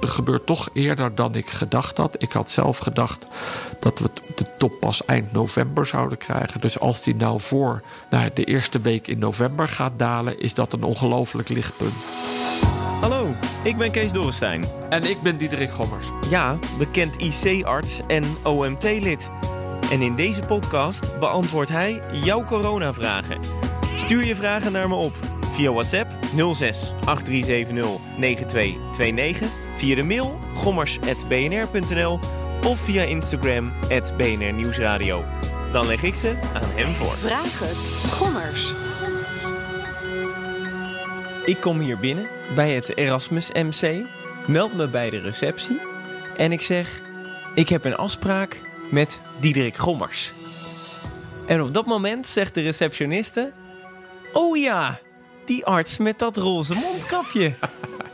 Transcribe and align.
het 0.00 0.10
gebeurt 0.10 0.46
toch 0.46 0.68
eerder 0.72 1.14
dan 1.14 1.34
ik 1.34 1.50
gedacht 1.50 1.96
had. 1.96 2.14
Ik 2.18 2.32
had 2.32 2.50
zelf 2.50 2.78
gedacht 2.78 3.26
dat 3.80 3.98
we 3.98 4.10
de 4.34 4.46
top 4.58 4.80
pas 4.80 5.04
eind 5.04 5.32
november 5.32 5.86
zouden 5.86 6.18
krijgen. 6.18 6.60
Dus 6.60 6.78
als 6.78 7.02
die 7.02 7.14
nou 7.14 7.40
voor 7.40 7.80
nou, 8.10 8.30
de 8.34 8.44
eerste 8.44 8.80
week 8.80 9.06
in 9.06 9.18
november 9.18 9.68
gaat 9.68 9.92
dalen, 9.96 10.40
is 10.40 10.54
dat 10.54 10.72
een 10.72 10.82
ongelooflijk 10.82 11.48
lichtpunt. 11.48 11.94
Hallo, 13.00 13.26
ik 13.62 13.76
ben 13.76 13.90
Kees 13.90 14.12
Dorrestein. 14.12 14.64
En 14.88 15.04
ik 15.04 15.22
ben 15.22 15.36
Diederik 15.36 15.70
Gommers. 15.70 16.10
Ja, 16.28 16.58
bekend 16.78 17.16
IC-arts 17.16 18.00
en 18.06 18.24
OMT-lid. 18.42 19.30
En 19.90 20.02
in 20.02 20.14
deze 20.14 20.40
podcast 20.40 21.18
beantwoordt 21.18 21.70
hij 21.70 22.00
jouw 22.12 22.44
coronavragen. 22.44 23.38
Stuur 23.96 24.24
je 24.24 24.36
vragen 24.36 24.72
naar 24.72 24.88
me 24.88 24.94
op 24.94 25.12
via 25.50 25.72
WhatsApp 25.72 26.10
06 26.52 26.92
8370 27.04 28.00
9229, 28.16 29.48
via 29.78 29.94
de 29.94 30.02
mail 30.02 30.38
gommers.bnr.nl 30.54 32.20
of 32.66 32.80
via 32.80 33.02
Instagram 33.02 33.72
BNR 34.16 34.52
Nieuwsradio. 34.52 35.24
Dan 35.72 35.86
leg 35.86 36.02
ik 36.02 36.14
ze 36.14 36.36
aan 36.54 36.70
hem 36.74 36.92
voor. 36.92 37.16
Vraag 37.16 37.58
het. 37.58 38.10
Gommers. 38.12 38.72
Ik 41.44 41.60
kom 41.60 41.78
hier 41.78 41.98
binnen 41.98 42.26
bij 42.54 42.74
het 42.74 42.96
Erasmus 42.96 43.52
MC, 43.52 44.06
meld 44.46 44.74
me 44.74 44.88
bij 44.88 45.10
de 45.10 45.18
receptie 45.18 45.80
en 46.36 46.52
ik 46.52 46.60
zeg: 46.60 47.00
Ik 47.54 47.68
heb 47.68 47.84
een 47.84 47.96
afspraak 47.96 48.60
met 48.90 49.20
Diederik 49.40 49.76
Gommers. 49.76 50.32
En 51.46 51.62
op 51.62 51.74
dat 51.74 51.86
moment 51.86 52.26
zegt 52.26 52.54
de 52.54 52.60
receptioniste: 52.60 53.52
Oh 54.32 54.56
ja, 54.56 55.00
die 55.44 55.66
arts 55.66 55.98
met 55.98 56.18
dat 56.18 56.36
roze 56.36 56.74
mondkapje. 56.74 57.52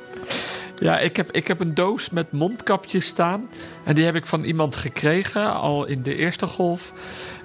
Ja, 0.76 0.98
ik 0.98 1.16
heb, 1.16 1.30
ik 1.30 1.48
heb 1.48 1.60
een 1.60 1.74
doos 1.74 2.10
met 2.10 2.32
mondkapjes 2.32 3.06
staan. 3.06 3.48
En 3.84 3.94
die 3.94 4.04
heb 4.04 4.14
ik 4.14 4.26
van 4.26 4.44
iemand 4.44 4.76
gekregen 4.76 5.54
al 5.54 5.84
in 5.84 6.02
de 6.02 6.16
eerste 6.16 6.46
golf. 6.46 6.92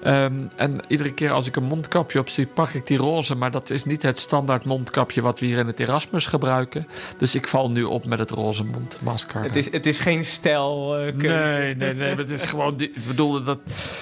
Ehm, 0.03 0.33
en 0.55 0.79
iedere 0.87 1.13
keer 1.13 1.31
als 1.31 1.47
ik 1.47 1.55
een 1.55 1.63
mondkapje 1.63 2.19
op 2.19 2.29
zie, 2.29 2.45
pak 2.45 2.69
ik 2.69 2.87
die 2.87 2.97
roze. 2.97 3.35
Maar 3.35 3.51
dat 3.51 3.69
is 3.69 3.85
niet 3.85 4.01
het 4.01 4.19
standaard 4.19 4.65
mondkapje 4.65 5.21
wat 5.21 5.39
we 5.39 5.45
hier 5.45 5.57
in 5.57 5.67
het 5.67 5.79
Erasmus 5.79 6.25
gebruiken. 6.25 6.87
Dus 7.17 7.35
ik 7.35 7.47
val 7.47 7.71
nu 7.71 7.83
op 7.83 8.05
met 8.05 8.19
het 8.19 8.31
roze 8.31 8.63
mondmasker. 8.63 9.41
Het 9.41 9.55
is, 9.55 9.71
het 9.71 9.85
is 9.85 9.99
geen 9.99 10.23
stijlkeuze. 10.23 11.53
nee, 11.53 11.75
nee, 11.75 11.93
nee. 11.93 12.15
Het 12.15 12.29
is 12.29 12.43
gewoon. 12.43 12.77
Die, 12.77 12.87
ik 12.89 13.07
bedoelde 13.07 13.43
dat 13.43 13.59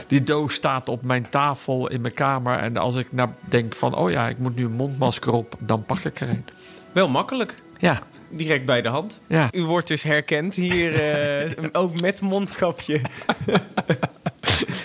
die 0.08 0.24
doos 0.24 0.54
staat 0.54 0.90
op 0.90 1.02
mijn 1.02 1.30
tafel 1.30 1.90
in 1.90 2.02
mijn 2.02 2.14
kamer. 2.14 2.60
En 2.60 2.78
als 2.78 2.96
ik 2.96 3.08
nou 3.12 3.30
denk 3.42 3.76
van, 3.76 3.96
oh 3.96 4.12
ja, 4.12 4.28
ik 4.28 4.38
moet 4.38 4.56
nu 4.56 4.66
een 4.66 4.72
mondmasker 4.72 5.34
op, 5.34 5.56
dan 5.60 5.86
pak 5.86 6.00
ik 6.00 6.22
er 6.22 6.30
een. 6.30 6.46
Wel 6.92 7.10
makkelijk. 7.10 7.56
Ja. 7.78 8.02
Direct 8.30 8.66
bij 8.66 8.82
de 8.82 8.90
hand. 8.90 9.22
Ja. 9.28 9.48
U 9.52 9.64
wordt 9.64 9.88
dus 9.88 10.04
herkend 10.04 10.56
hier, 10.56 10.94
uh, 11.46 11.52
ook 11.82 12.02
met 12.02 12.22
mondkapje. 12.22 13.02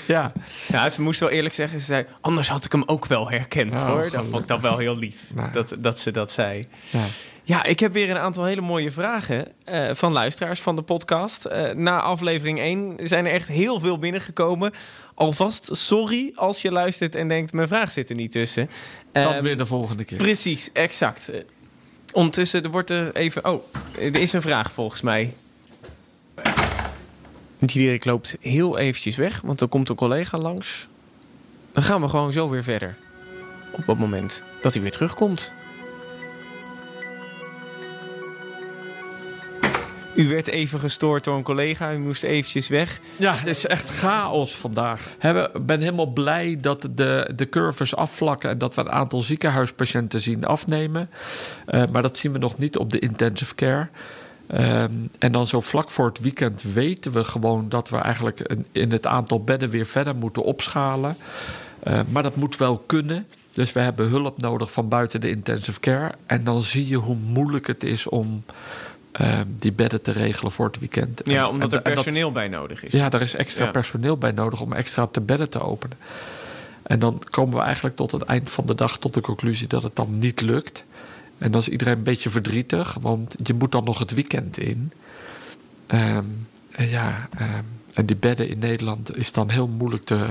ja. 0.07 0.33
ja, 0.69 0.91
ze 0.91 1.03
moest 1.03 1.21
wel 1.21 1.31
eerlijk 1.31 1.55
zeggen. 1.55 1.81
Ze 1.81 1.85
zei, 1.87 2.07
anders 2.21 2.49
had 2.49 2.65
ik 2.65 2.73
hem 2.73 2.83
ook 2.87 3.07
wel 3.07 3.31
herkend 3.31 3.83
hoor. 3.83 4.11
Dat 4.11 4.25
vond 4.27 4.43
ik 4.43 4.49
dan 4.49 4.61
wel 4.61 4.79
heel 4.79 4.97
lief, 4.97 5.17
dat, 5.53 5.75
dat 5.79 5.99
ze 5.99 6.11
dat 6.11 6.33
zei. 6.33 6.65
ja. 6.91 7.05
Ja, 7.45 7.65
ik 7.65 7.81
heb 7.81 7.93
weer 7.93 8.11
een 8.11 8.19
aantal 8.19 8.45
hele 8.45 8.61
mooie 8.61 8.91
vragen 8.91 9.47
eh, 9.65 9.91
van 9.93 10.13
luisteraars 10.13 10.61
van 10.61 10.77
de 10.77 10.83
podcast. 10.83 11.45
Eh, 11.45 11.71
na 11.73 12.01
aflevering 12.01 12.59
1 12.59 12.95
zijn 13.03 13.27
er 13.27 13.33
echt 13.33 13.49
heel 13.49 13.81
veel 13.81 13.99
binnengekomen. 13.99 14.73
Alvast 15.15 15.69
sorry 15.73 16.33
als 16.35 16.63
je 16.63 16.73
luistert 16.73 17.15
en 17.15 17.29
denkt, 17.29 17.53
mijn 17.53 17.69
vraag 17.69 17.91
zit 17.91 18.11
er 18.11 18.17
niet 18.17 18.33
tussen. 18.33 18.71
Dan 19.13 19.33
Ehm, 19.33 19.43
weer 19.43 19.57
de 19.59 19.67
volgende 19.67 20.05
keer. 20.05 20.19
Precies, 20.19 20.71
exact. 20.73 21.31
Ondertussen, 22.13 22.63
er 22.63 22.71
wordt 22.71 22.91
er 22.91 23.17
even... 23.17 23.45
Oh, 23.49 23.65
er 23.99 24.17
is 24.17 24.33
een 24.33 24.43
vraag 24.43 24.73
volgens 24.73 25.01
mij. 25.01 25.35
Diederik 27.59 28.05
loopt 28.05 28.37
heel 28.41 28.79
eventjes 28.79 29.17
weg, 29.17 29.41
want 29.41 29.61
er 29.61 29.69
komt 29.69 29.89
een 29.89 29.97
collega 29.97 30.39
langs. 30.39 30.89
Dan 31.73 31.83
gaan 31.83 32.01
we 32.01 32.09
gewoon 32.09 32.33
zo 32.33 32.49
weer 32.49 32.63
verder. 32.63 32.97
Op 33.73 33.87
het 33.87 33.99
moment 33.99 34.43
dat 34.63 34.73
hij 34.73 34.83
weer 34.83 34.91
terugkomt. 34.91 35.53
U 40.15 40.29
werd 40.29 40.47
even 40.49 40.79
gestoord 40.79 41.25
door 41.25 41.37
een 41.37 41.43
collega. 41.43 41.93
U 41.93 41.99
moest 41.99 42.23
eventjes 42.23 42.69
weg. 42.69 43.01
Ja, 43.17 43.35
het 43.35 43.47
is 43.47 43.67
echt 43.67 43.89
chaos 43.89 44.55
vandaag. 44.57 45.09
Ik 45.21 45.67
ben 45.67 45.81
helemaal 45.81 46.07
blij 46.13 46.59
dat 46.61 46.89
de, 46.95 47.31
de 47.37 47.49
curves 47.49 47.97
afvlakken 47.97 48.51
en 48.51 48.59
dat 48.59 48.75
we 48.75 48.81
een 48.81 48.91
aantal 48.91 49.21
ziekenhuispatiënten 49.21 50.21
zien 50.21 50.45
afnemen. 50.45 51.11
Eh, 51.67 51.83
maar 51.93 52.03
dat 52.03 52.17
zien 52.19 52.33
we 52.33 52.39
nog 52.39 52.59
niet 52.59 52.77
op 52.79 52.91
de 52.91 52.99
intensive 52.99 53.55
care. 53.55 53.89
Ehm, 54.47 54.91
en 55.19 55.33
dan 55.33 55.47
zo 55.47 55.61
vlak 55.61 55.91
voor 55.91 56.07
het 56.07 56.21
weekend 56.21 56.63
weten 56.63 57.13
we 57.13 57.25
gewoon 57.25 57.69
dat 57.69 57.89
we 57.89 57.97
eigenlijk 57.97 58.41
een- 58.51 58.67
in 58.73 58.93
het 58.93 59.07
aantal 59.07 59.45
bedden 59.45 59.69
weer 59.71 59.87
verder 59.87 60.17
moeten 60.17 60.43
opschalen. 60.45 61.17
Eh, 61.83 62.01
maar 62.09 62.23
dat 62.23 62.37
moet 62.37 62.57
wel 62.57 62.79
kunnen. 62.87 63.27
Dus 63.53 63.73
we 63.73 63.81
hebben 63.81 64.09
hulp 64.09 64.41
nodig 64.41 64.73
van 64.73 64.89
buiten 64.89 65.21
de 65.21 65.31
intensive 65.31 65.81
care. 65.81 66.13
En 66.27 66.45
dan 66.45 66.63
zie 66.63 66.89
je 66.89 66.97
hoe 66.97 67.17
moeilijk 67.17 67.67
het 67.67 67.85
is 67.85 68.07
om 68.09 68.45
eh, 69.13 69.41
die 69.59 69.73
bedden 69.73 70.03
te 70.03 70.13
regelen 70.13 70.53
voor 70.53 70.67
het 70.67 70.79
weekend. 70.79 71.21
Ja, 71.25 71.43
En- 71.43 71.49
omdat 71.49 71.73
en- 71.73 71.79
er 71.79 71.85
dat- 71.85 71.95
personeel 71.95 72.33
bij 72.33 72.49
nodig 72.49 72.85
is. 72.85 72.93
ja, 72.93 73.09
daar 73.09 73.23
is 73.23 73.35
extra 73.35 73.65
Ja. 73.65 73.71
personeel 73.71 74.17
bij 74.17 74.33
nodig 74.33 74.61
om 74.61 74.73
extra 74.73 75.07
te 75.07 75.21
bedden 75.21 75.49
te 75.51 75.61
openen. 75.61 75.97
En 76.83 76.99
dan 76.99 77.23
komen 77.31 77.55
we 77.59 77.63
eigenlijk 77.65 77.97
tot 77.97 78.13
het 78.13 78.23
eind 78.23 78.51
van 78.51 78.67
de 78.67 78.75
dag 78.75 78.99
tot 78.99 79.15
de 79.15 79.21
conclusie 79.21 79.67
dat 79.67 79.83
het 79.83 79.97
dan 79.97 80.19
niet 80.19 80.41
lukt. 80.41 80.85
En 81.39 81.51
dan 81.51 81.61
is 81.61 81.69
iedereen 81.69 81.97
een 81.97 82.03
beetje 82.03 82.31
verdrietig, 82.31 82.97
want 83.01 83.37
je 83.43 83.55
moet 83.55 83.73
dan 83.73 83.85
nog 83.85 83.99
het 83.99 84.15
weekend 84.15 84.59
in. 84.59 84.93
Ehm, 85.87 86.25
en 86.71 86.89
ja, 86.89 87.29
ehm, 87.39 87.63
en 87.95 88.07
die 88.07 88.17
bedden 88.17 88.49
in 88.49 88.59
Nederland 88.59 89.17
is 89.17 89.33
dan 89.33 89.51
heel 89.51 89.69
moeilijk 89.69 90.05
te, 90.05 90.27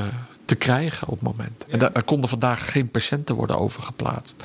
te 0.45 0.55
krijgen 0.55 1.07
op 1.07 1.13
het 1.13 1.37
moment. 1.37 1.65
En 1.69 1.79
daar, 1.79 1.91
er 1.93 2.03
konden 2.03 2.29
vandaag 2.29 2.71
geen 2.71 2.89
patiënten 2.89 3.35
worden 3.35 3.57
overgeplaatst. 3.59 4.43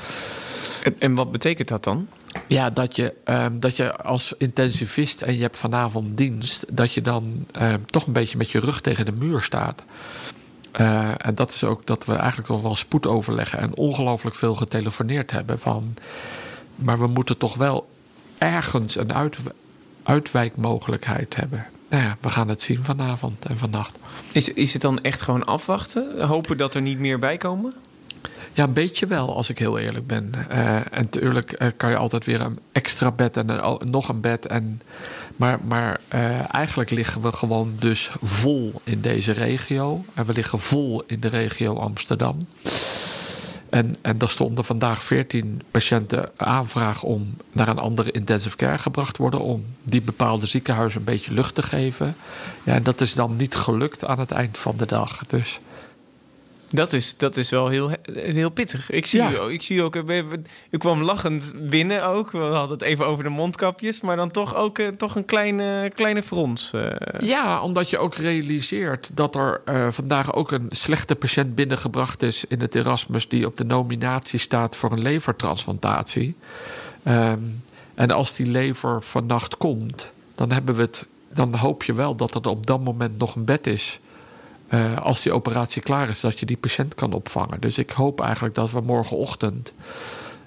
En, 0.86 0.94
en 0.98 1.14
wat 1.14 1.32
betekent 1.32 1.68
dat 1.68 1.84
dan? 1.84 2.08
Ja, 2.46 2.70
dat 2.70 2.96
je, 2.96 3.14
ehm, 3.24 3.58
dat 3.58 3.76
je 3.76 3.96
als 3.96 4.34
intensivist 4.38 5.22
en 5.22 5.34
je 5.34 5.40
hebt 5.42 5.58
vanavond 5.58 6.16
dienst, 6.16 6.64
dat 6.68 6.92
je 6.92 7.02
dan 7.02 7.46
ehm, 7.52 7.80
toch 7.86 8.06
een 8.06 8.12
beetje 8.12 8.36
met 8.36 8.50
je 8.50 8.60
rug 8.60 8.80
tegen 8.80 9.04
de 9.04 9.12
muur 9.12 9.42
staat. 9.42 9.84
Eh, 10.72 11.10
en 11.16 11.34
dat 11.34 11.50
is 11.50 11.64
ook 11.64 11.86
dat 11.86 12.04
we 12.04 12.14
eigenlijk 12.14 12.48
nog 12.48 12.62
wel 12.62 12.76
spoedoverleggen 12.76 13.58
en 13.58 13.76
ongelooflijk 13.76 14.36
veel 14.36 14.54
getelefoneerd 14.54 15.30
hebben 15.30 15.58
van. 15.58 15.96
Maar 16.74 16.98
we 16.98 17.06
moeten 17.06 17.38
toch 17.38 17.56
wel 17.56 17.88
ergens 18.38 18.96
een 18.96 19.14
uit, 19.14 19.36
uitwijkmogelijkheid 20.02 21.36
hebben. 21.36 21.66
Nou 21.88 22.02
ja, 22.02 22.16
we 22.20 22.30
gaan 22.30 22.48
het 22.48 22.62
zien 22.62 22.84
vanavond 22.84 23.46
en 23.46 23.56
vannacht. 23.56 23.98
Is, 24.32 24.48
is 24.48 24.72
het 24.72 24.82
dan 24.82 25.02
echt 25.02 25.22
gewoon 25.22 25.44
afwachten? 25.44 26.26
Hopen 26.26 26.56
dat 26.56 26.74
er 26.74 26.82
niet 26.82 26.98
meer 26.98 27.18
bij 27.18 27.36
komen? 27.36 27.74
Ja, 28.56 28.64
een 28.64 28.72
beetje 28.72 29.06
wel, 29.06 29.36
als 29.36 29.48
ik 29.48 29.58
heel 29.58 29.78
eerlijk 29.78 30.06
ben. 30.06 30.34
Eh, 30.48 30.74
en 30.74 30.84
natuurlijk 30.90 31.52
eh, 31.52 31.68
kan 31.76 31.90
je 31.90 31.96
altijd 31.96 32.24
weer 32.24 32.40
een 32.40 32.58
extra 32.72 33.10
bed 33.10 33.36
en 33.36 33.46
nog 33.84 34.08
een 34.08 34.20
bed. 34.20 34.46
En, 34.46 34.82
maar 35.36 35.58
maar 35.68 36.00
eh, 36.08 36.54
eigenlijk 36.54 36.90
liggen 36.90 37.20
we 37.20 37.32
gewoon 37.32 37.72
dus 37.78 38.10
vol 38.22 38.80
in 38.84 39.00
deze 39.00 39.32
regio. 39.32 40.04
En 40.14 40.24
we 40.24 40.32
liggen 40.32 40.58
vol 40.58 41.02
in 41.06 41.20
de 41.20 41.28
regio 41.28 41.74
Amsterdam. 41.74 42.46
En, 43.68 43.94
en 44.02 44.18
er 44.18 44.30
stonden 44.30 44.64
vandaag 44.64 45.02
14 45.02 45.62
patiënten 45.70 46.30
aanvraag 46.36 47.02
om 47.02 47.36
naar 47.52 47.68
een 47.68 47.78
andere 47.78 48.10
intensive 48.10 48.56
care 48.56 48.78
gebracht 48.78 49.14
te 49.14 49.22
worden. 49.22 49.40
Om 49.40 49.64
die 49.82 50.02
bepaalde 50.02 50.46
ziekenhuizen 50.46 50.98
een 50.98 51.04
beetje 51.04 51.32
lucht 51.32 51.54
te 51.54 51.62
geven. 51.62 52.16
Ja, 52.62 52.74
en 52.74 52.82
dat 52.82 53.00
is 53.00 53.14
dan 53.14 53.36
niet 53.36 53.54
gelukt 53.54 54.04
aan 54.04 54.18
het 54.18 54.30
eind 54.30 54.58
van 54.58 54.76
de 54.76 54.86
dag. 54.86 55.22
Dus 55.26 55.60
Dat 56.70 56.92
is, 56.92 57.16
dat 57.16 57.36
is 57.36 57.50
wel 57.50 57.68
heel, 57.68 57.90
heel 58.12 58.50
pittig. 58.50 58.90
Ik 58.90 59.06
zie, 59.06 59.20
Ja. 59.20 59.30
u, 59.30 59.52
ik 59.52 59.62
zie 59.62 59.82
ook, 59.82 59.96
eh, 59.96 60.18
u 60.70 60.78
kwam 60.78 61.02
lachend 61.02 61.52
binnen 61.56 62.06
ook. 62.06 62.30
We 62.30 62.38
hadden 62.38 62.70
het 62.78 62.82
even 62.82 63.06
over 63.06 63.24
de 63.24 63.30
mondkapjes, 63.30 64.00
maar 64.00 64.16
dan 64.16 64.30
toch 64.30 64.54
ook 64.54 64.78
eh, 64.78 64.88
toch 64.88 65.14
een 65.16 65.24
kleine, 65.24 65.90
kleine 65.94 66.22
frons. 66.22 66.72
eh. 66.72 66.86
Ja, 67.18 67.62
omdat 67.62 67.90
je 67.90 67.98
ook 67.98 68.14
realiseert 68.14 69.10
dat 69.16 69.34
er 69.34 69.60
vandaag 69.92 70.32
ook 70.32 70.50
een 70.52 70.66
slechte 70.68 71.14
patiënt 71.14 71.54
binnengebracht 71.54 72.22
is 72.22 72.44
in 72.44 72.60
het 72.60 72.74
Erasmus 72.74 73.28
die 73.28 73.46
op 73.46 73.56
de 73.56 73.64
nominatie 73.64 74.38
staat 74.38 74.76
voor 74.76 74.92
een 74.92 75.02
levertransplantatie. 75.02 76.36
Ehm, 77.02 77.38
en 77.94 78.10
als 78.10 78.34
die 78.36 78.46
lever 78.46 79.02
vannacht 79.02 79.56
komt, 79.56 80.10
dan 80.34 80.50
hebben 80.52 80.74
we 80.74 80.82
het. 80.82 81.06
Dan 81.32 81.54
hoop 81.54 81.82
je 81.84 81.94
wel 81.94 82.16
dat 82.16 82.34
er 82.34 82.48
op 82.48 82.66
dat 82.66 82.80
moment 82.80 83.18
nog 83.18 83.34
een 83.34 83.44
bed 83.44 83.66
is. 83.66 84.00
Eh, 84.68 84.98
als 84.98 85.22
die 85.22 85.32
operatie 85.32 85.82
klaar 85.82 86.08
is, 86.08 86.20
dat 86.20 86.38
je 86.38 86.46
die 86.46 86.56
patiënt 86.56 86.94
kan 86.94 87.12
opvangen. 87.12 87.60
Dus 87.60 87.78
ik 87.78 87.90
hoop 87.90 88.20
eigenlijk 88.20 88.54
dat 88.54 88.70
we 88.70 88.80
morgenochtend 88.80 89.72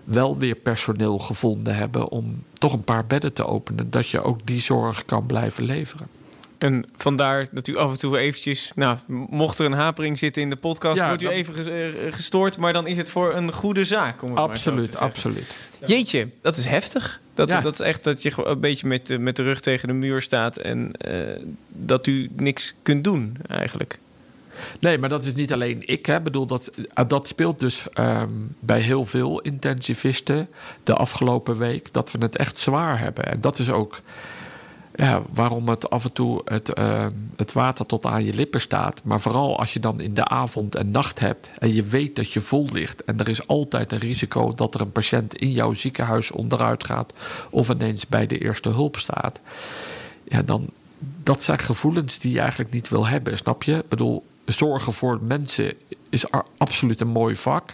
wel 0.04 0.38
weer 0.38 0.56
personeel 0.56 1.18
gevonden 1.20 1.76
hebben 1.76 2.10
om 2.10 2.44
toch 2.54 2.74
een 2.74 2.84
paar 2.84 3.06
bedden 3.06 3.34
te 3.34 3.46
openen, 3.46 3.90
dat 3.90 4.08
je 4.10 4.22
ook 4.22 4.40
die 4.46 4.62
zorg 4.62 5.06
kan 5.06 5.26
blijven 5.26 5.64
leveren. 5.64 6.08
En 6.58 6.86
vandaar 6.96 7.48
dat 7.52 7.68
u 7.68 7.78
af 7.78 7.92
en 7.92 7.98
toe 7.98 8.18
eventjes... 8.18 8.72
Nou, 8.76 8.98
mocht 9.30 9.60
er 9.60 9.66
een 9.66 9.72
hapering 9.72 10.18
zitten 10.20 10.42
in 10.42 10.50
de 10.50 10.56
podcast... 10.56 10.98
Ja, 10.98 11.08
wordt 11.08 11.22
u 11.22 11.26
dan- 11.26 11.34
even 11.36 11.56
eh, 12.06 12.14
gestoord. 12.14 12.58
Maar 12.58 12.74
dan 12.74 12.88
is 12.88 12.98
het 12.98 13.10
voor 13.10 13.34
een 13.34 13.52
goede 13.54 13.86
zaak. 13.86 14.24
Om 14.24 14.38
Absoluut, 14.38 14.98
absoluut. 14.98 15.56
Jeetje, 15.86 16.30
dat 16.42 16.58
is 16.58 16.66
heftig. 16.66 17.20
Dat, 17.34 17.50
Ja. 17.50 17.62
dat 17.62 17.74
is 17.74 17.80
echt 17.80 18.04
dat 18.04 18.22
je 18.22 18.32
een 18.46 18.60
beetje 18.60 18.88
met, 18.88 19.06
de- 19.08 19.18
met 19.18 19.36
de 19.36 19.44
rug 19.44 19.62
tegen 19.62 19.88
de 19.88 19.94
muur 19.94 20.22
staat... 20.22 20.58
en 20.58 20.92
eh, 20.98 21.20
dat 21.68 22.08
u 22.08 22.30
niks 22.36 22.76
kunt 22.84 23.04
doen, 23.04 23.38
eigenlijk. 23.48 24.00
Nee, 24.80 24.98
maar 24.98 25.10
dat 25.10 25.26
is 25.26 25.34
niet 25.34 25.54
alleen 25.54 25.82
ik. 25.86 26.06
Hè. 26.06 26.22
Bedoel, 26.22 26.46
dat, 26.46 26.72
eh, 26.94 27.06
dat 27.08 27.28
speelt 27.28 27.60
dus 27.60 27.90
ehm, 27.94 28.30
bij 28.60 28.80
heel 28.80 29.06
veel 29.06 29.40
intensivisten 29.40 30.50
de 30.84 30.94
afgelopen 30.94 31.58
week. 31.58 31.94
Dat 31.94 32.12
we 32.12 32.18
het 32.20 32.38
echt 32.38 32.58
zwaar 32.58 33.00
hebben. 33.00 33.26
En 33.26 33.42
dat 33.42 33.60
is 33.60 33.70
ook 33.70 34.02
ja, 35.00 35.22
waarom 35.34 35.70
het 35.70 35.90
af 35.90 36.04
en 36.04 36.14
toe 36.14 36.42
het, 36.46 36.74
ehm, 36.74 37.12
het 37.36 37.54
water 37.54 37.86
tot 37.86 38.06
aan 38.06 38.26
je 38.26 38.34
lippen 38.34 38.62
staat. 38.62 39.02
Maar 39.04 39.22
vooral 39.22 39.60
als 39.60 39.74
je 39.74 39.80
dan 39.80 40.02
in 40.02 40.14
de 40.14 40.26
avond 40.26 40.76
en 40.76 40.92
nacht 40.92 41.20
hebt 41.20 41.52
en 41.58 41.74
je 41.74 41.84
weet 41.84 42.16
dat 42.16 42.32
je 42.32 42.42
vol 42.42 42.68
ligt. 42.72 43.04
En 43.04 43.20
er 43.20 43.30
is 43.30 43.48
altijd 43.48 43.92
een 43.92 44.00
risico 44.00 44.54
dat 44.54 44.76
er 44.76 44.82
een 44.82 44.92
patiënt 44.92 45.36
in 45.36 45.52
jouw 45.52 45.74
ziekenhuis 45.74 46.32
onderuit 46.32 46.86
gaat. 46.86 47.14
Of 47.50 47.70
ineens 47.70 48.08
bij 48.08 48.28
de 48.28 48.38
eerste 48.38 48.70
hulp 48.70 48.98
staat. 48.98 49.40
Ja, 50.24 50.42
dan, 50.42 50.68
dat 51.24 51.42
zijn 51.42 51.60
gevoelens 51.60 52.20
die 52.20 52.34
je 52.34 52.40
eigenlijk 52.40 52.72
niet 52.72 52.90
wil 52.90 53.08
hebben, 53.08 53.38
snap 53.38 53.64
je? 53.64 53.76
Ik 53.76 53.90
bedoel, 53.90 54.26
zorgen 54.54 54.94
voor 54.94 55.20
mensen 55.22 55.74
is 56.10 56.26
absoluut 56.58 57.02
een 57.02 57.08
mooi 57.08 57.36
vak. 57.36 57.74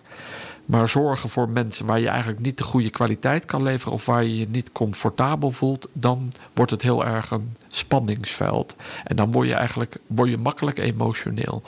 Maar 0.65 0.89
zorgen 0.89 1.29
voor 1.29 1.49
mensen 1.49 1.85
waar 1.85 1.99
je 1.99 2.07
eigenlijk 2.07 2.39
niet 2.39 2.57
de 2.57 2.63
goede 2.63 2.89
kwaliteit 2.89 3.45
kan 3.45 3.63
leveren 3.63 3.93
of 3.93 4.05
waar 4.05 4.23
je 4.23 4.37
je 4.37 4.47
niet 4.47 4.71
comfortabel 4.71 5.51
voelt, 5.51 5.87
dan 5.93 6.31
wordt 6.53 6.71
het 6.71 6.81
heel 6.81 7.05
erg 7.05 7.31
een 7.31 7.55
spanningsveld. 7.67 8.75
En 9.03 9.15
dan 9.15 9.31
word 9.31 9.47
je 9.47 9.53
eigenlijk 9.53 9.97
word 10.07 10.29
je 10.29 10.37
makkelijk 10.37 10.77
emotioneel. 10.79 11.63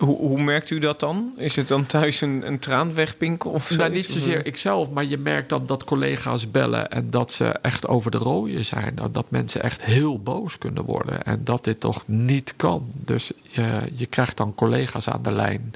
Hoe, 0.00 0.16
hoe 0.16 0.42
merkt 0.42 0.70
u 0.70 0.78
dat 0.78 1.00
dan? 1.00 1.32
Is 1.36 1.56
het 1.56 1.68
dan 1.68 1.86
thuis 1.86 2.20
een, 2.20 2.46
een 2.46 2.58
traan 2.58 2.94
wegpinken? 2.94 3.50
Of 3.50 3.76
Nou, 3.76 3.90
niet 3.90 4.06
zozeer 4.06 4.46
ikzelf, 4.46 4.90
maar 4.90 5.04
je 5.04 5.18
merkt 5.18 5.48
dan 5.48 5.66
dat 5.66 5.84
collega's 5.84 6.50
bellen 6.50 6.90
en 6.90 7.10
dat 7.10 7.32
ze 7.32 7.44
echt 7.44 7.88
over 7.88 8.10
de 8.10 8.18
rode 8.18 8.62
zijn. 8.62 8.94
Nou, 8.94 9.10
Dat 9.10 9.30
mensen 9.30 9.62
echt 9.62 9.84
heel 9.84 10.18
boos 10.18 10.58
kunnen 10.58 10.84
worden 10.84 11.22
en 11.24 11.40
dat 11.44 11.64
dit 11.64 11.80
toch 11.80 12.02
niet 12.06 12.54
kan. 12.56 12.90
Dus 12.92 13.32
je, 13.42 13.80
je 13.94 14.06
krijgt 14.06 14.36
dan 14.36 14.54
collega's 14.54 15.08
aan 15.08 15.22
de 15.22 15.32
lijn 15.32 15.74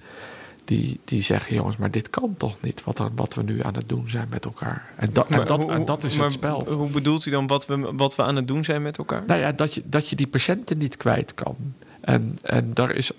die, 0.64 1.00
die 1.04 1.22
zeggen: 1.22 1.54
jongens, 1.54 1.76
maar 1.76 1.90
dit 1.90 2.10
kan 2.10 2.34
toch 2.36 2.56
niet 2.60 2.84
wat, 2.84 2.98
er, 2.98 3.08
wat 3.14 3.34
we 3.34 3.42
nu 3.42 3.62
aan 3.62 3.74
het 3.74 3.88
doen 3.88 4.08
zijn 4.08 4.26
met 4.30 4.44
elkaar. 4.44 4.90
En, 4.96 5.08
dat 5.12 5.28
en, 5.28 5.36
Maar 5.36 5.46
dat, 5.46 5.62
hoe- 5.62 5.72
en 5.72 5.84
dat 5.84 6.04
is 6.04 6.16
maar 6.16 6.24
het 6.24 6.34
spel. 6.34 6.64
Hoe 6.72 6.88
bedoelt 6.90 7.26
u 7.26 7.30
dan 7.30 7.46
wat 7.46 7.66
we, 7.66 7.92
wat 7.96 8.16
we 8.16 8.22
aan 8.22 8.36
het 8.36 8.48
doen 8.48 8.64
zijn 8.64 8.82
met 8.82 8.98
elkaar? 8.98 9.22
Nou 9.26 9.40
ja, 9.40 9.52
dat 9.52 9.74
je, 9.74 9.82
dat 9.84 10.08
je 10.08 10.16
die 10.16 10.26
patiënten 10.26 10.78
niet 10.78 10.96
kwijt 10.96 11.34
kan. 11.34 11.56
En, 12.00 12.38
en 12.42 12.70
daar 12.74 12.90
is, 12.90 13.10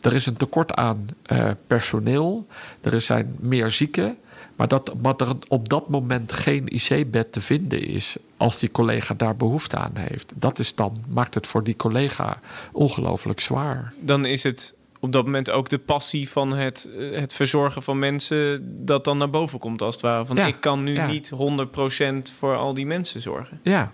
er 0.00 0.14
is 0.14 0.26
een 0.26 0.36
tekort 0.36 0.74
aan 0.74 1.06
eh, 1.22 1.50
personeel. 1.66 2.42
Er 2.80 3.00
zijn 3.00 3.36
meer 3.40 3.70
zieken. 3.70 4.16
Maar 4.56 4.68
dat, 4.68 4.92
wat 4.98 5.20
er 5.20 5.36
op 5.48 5.68
dat 5.68 5.88
moment 5.88 6.32
geen 6.32 6.66
IC-bed 6.68 7.32
te 7.32 7.40
vinden 7.40 7.82
is, 7.86 8.16
als 8.36 8.58
die 8.58 8.70
collega 8.70 9.14
daar 9.14 9.36
behoefte 9.36 9.76
aan 9.76 9.92
heeft, 9.94 10.32
dat 10.34 10.58
is 10.58 10.74
dan, 10.74 11.04
maakt 11.08 11.34
het 11.34 11.46
voor 11.46 11.62
die 11.64 11.76
collega 11.76 12.40
ongelooflijk 12.72 13.40
zwaar. 13.40 13.92
Dan 14.00 14.24
is 14.24 14.42
het 14.42 14.74
op 15.04 15.12
dat 15.12 15.24
moment 15.24 15.50
ook 15.50 15.68
de 15.68 15.78
passie 15.78 16.30
van 16.30 16.52
het, 16.52 16.88
eh, 16.98 17.20
het 17.20 17.32
verzorgen 17.34 17.82
van 17.82 17.98
mensen 17.98 18.68
dat 18.86 19.04
dan 19.04 19.18
naar 19.18 19.30
boven 19.30 19.58
komt 19.58 19.82
als 19.82 19.94
het 19.94 20.02
ware. 20.02 20.26
Van 20.26 20.36
Ja, 20.36 20.46
ik 20.46 20.60
kan 20.60 20.82
nu 20.84 20.92
ja. 20.94 21.06
niet 21.06 21.30
100% 21.30 22.32
voor 22.38 22.56
al 22.56 22.74
die 22.74 22.86
mensen 22.86 23.20
zorgen. 23.20 23.60
Ja, 23.62 23.92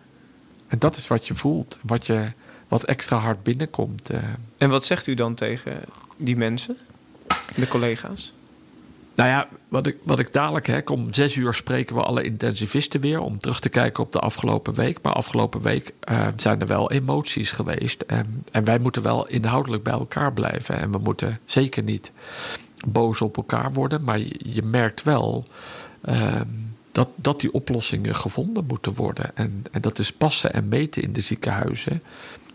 en 0.67 0.79
dat 0.79 0.97
is 0.97 1.09
wat 1.09 1.27
je 1.27 1.35
voelt, 1.35 1.79
wat, 1.83 2.07
je, 2.07 2.33
wat 2.69 2.85
extra 2.85 3.17
hard 3.17 3.43
binnenkomt. 3.43 4.11
eh. 4.11 4.23
En 4.59 4.71
wat 4.71 4.85
zegt 4.85 5.07
u 5.07 5.15
dan 5.15 5.35
tegen 5.35 5.81
die 6.17 6.37
mensen, 6.37 6.77
de 7.55 7.69
collega's? 7.69 8.33
Nou 9.15 9.29
ja, 9.29 9.49
wat 9.69 9.87
ik, 9.87 9.97
wat 10.03 10.19
ik 10.19 10.33
dadelijk 10.33 10.67
hè, 10.67 10.81
om 10.85 11.13
zes 11.13 11.37
uur 11.37 11.55
spreken 11.55 11.97
we 11.97 12.03
alle 12.03 12.23
intensivisten 12.23 13.01
weer 13.01 13.21
om 13.21 13.39
terug 13.39 13.61
te 13.61 13.69
kijken 13.69 14.03
op 14.03 14.13
de 14.13 14.19
afgelopen 14.19 14.75
week. 14.75 14.99
Maar 15.03 15.13
afgelopen 15.13 15.63
week 15.63 15.93
eh, 16.01 16.27
zijn 16.37 16.61
er 16.61 16.67
wel 16.67 16.91
emoties 16.91 17.53
geweest. 17.53 18.01
En, 18.01 18.45
en 18.51 18.65
wij 18.65 18.79
moeten 18.79 19.03
wel 19.03 19.29
inhoudelijk 19.29 19.83
bij 19.83 19.93
elkaar 19.93 20.33
blijven. 20.33 20.79
En 20.79 20.91
we 20.91 20.99
moeten 20.99 21.39
zeker 21.45 21.83
niet 21.83 22.13
boos 22.87 23.21
op 23.21 23.37
elkaar 23.37 23.73
worden. 23.73 24.05
Maar 24.05 24.19
je, 24.19 24.37
je 24.39 24.63
merkt 24.63 25.03
wel 25.03 25.45
ehm, 26.01 26.47
dat, 26.93 27.09
dat 27.15 27.41
die 27.41 27.53
oplossingen 27.53 28.15
gevonden 28.15 28.65
moeten 28.67 28.95
worden. 28.95 29.37
En, 29.37 29.65
en 29.71 29.81
dat 29.81 29.99
is 29.99 30.13
passen 30.13 30.53
en 30.53 30.69
meten 30.69 31.03
in 31.03 31.13
de 31.13 31.21
ziekenhuizen. 31.21 32.01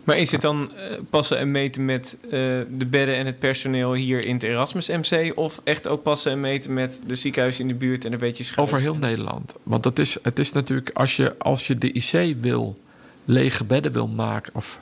Maar 0.06 0.18
is 0.18 0.30
het 0.30 0.40
dan 0.40 0.72
eh, 0.72 0.98
passen 1.10 1.38
en 1.38 1.50
meten 1.50 1.84
met 1.84 2.16
eh, 2.22 2.30
de 2.68 2.86
bedden 2.90 3.16
en 3.16 3.26
het 3.26 3.38
personeel 3.38 3.92
hier 3.92 4.24
in 4.24 4.34
het 4.34 4.42
Erasmus 4.42 4.88
MC? 4.88 5.32
Of 5.38 5.60
echt 5.64 5.88
ook 5.88 6.02
passen 6.02 6.32
en 6.32 6.40
meten 6.40 6.74
met 6.74 7.00
de 7.06 7.14
ziekenhuizen 7.14 7.62
in 7.62 7.68
de 7.68 7.74
buurt 7.74 8.04
en 8.04 8.12
een 8.12 8.18
beetje 8.18 8.44
schuiven? 8.44 8.76
Over 8.76 8.90
heel 8.90 9.00
Nederland. 9.00 9.54
Want 9.62 9.84
het 9.84 9.98
is, 9.98 10.18
het 10.22 10.38
is 10.38 10.52
natuurlijk, 10.52 10.90
als 10.92 11.16
je, 11.16 11.34
als 11.38 11.66
je 11.66 11.74
de 11.74 11.92
IC 11.92 12.36
wil, 12.40 12.76
lege 13.24 13.64
bedden 13.64 13.92
wil 13.92 14.08
maken 14.08 14.54
of 14.54 14.80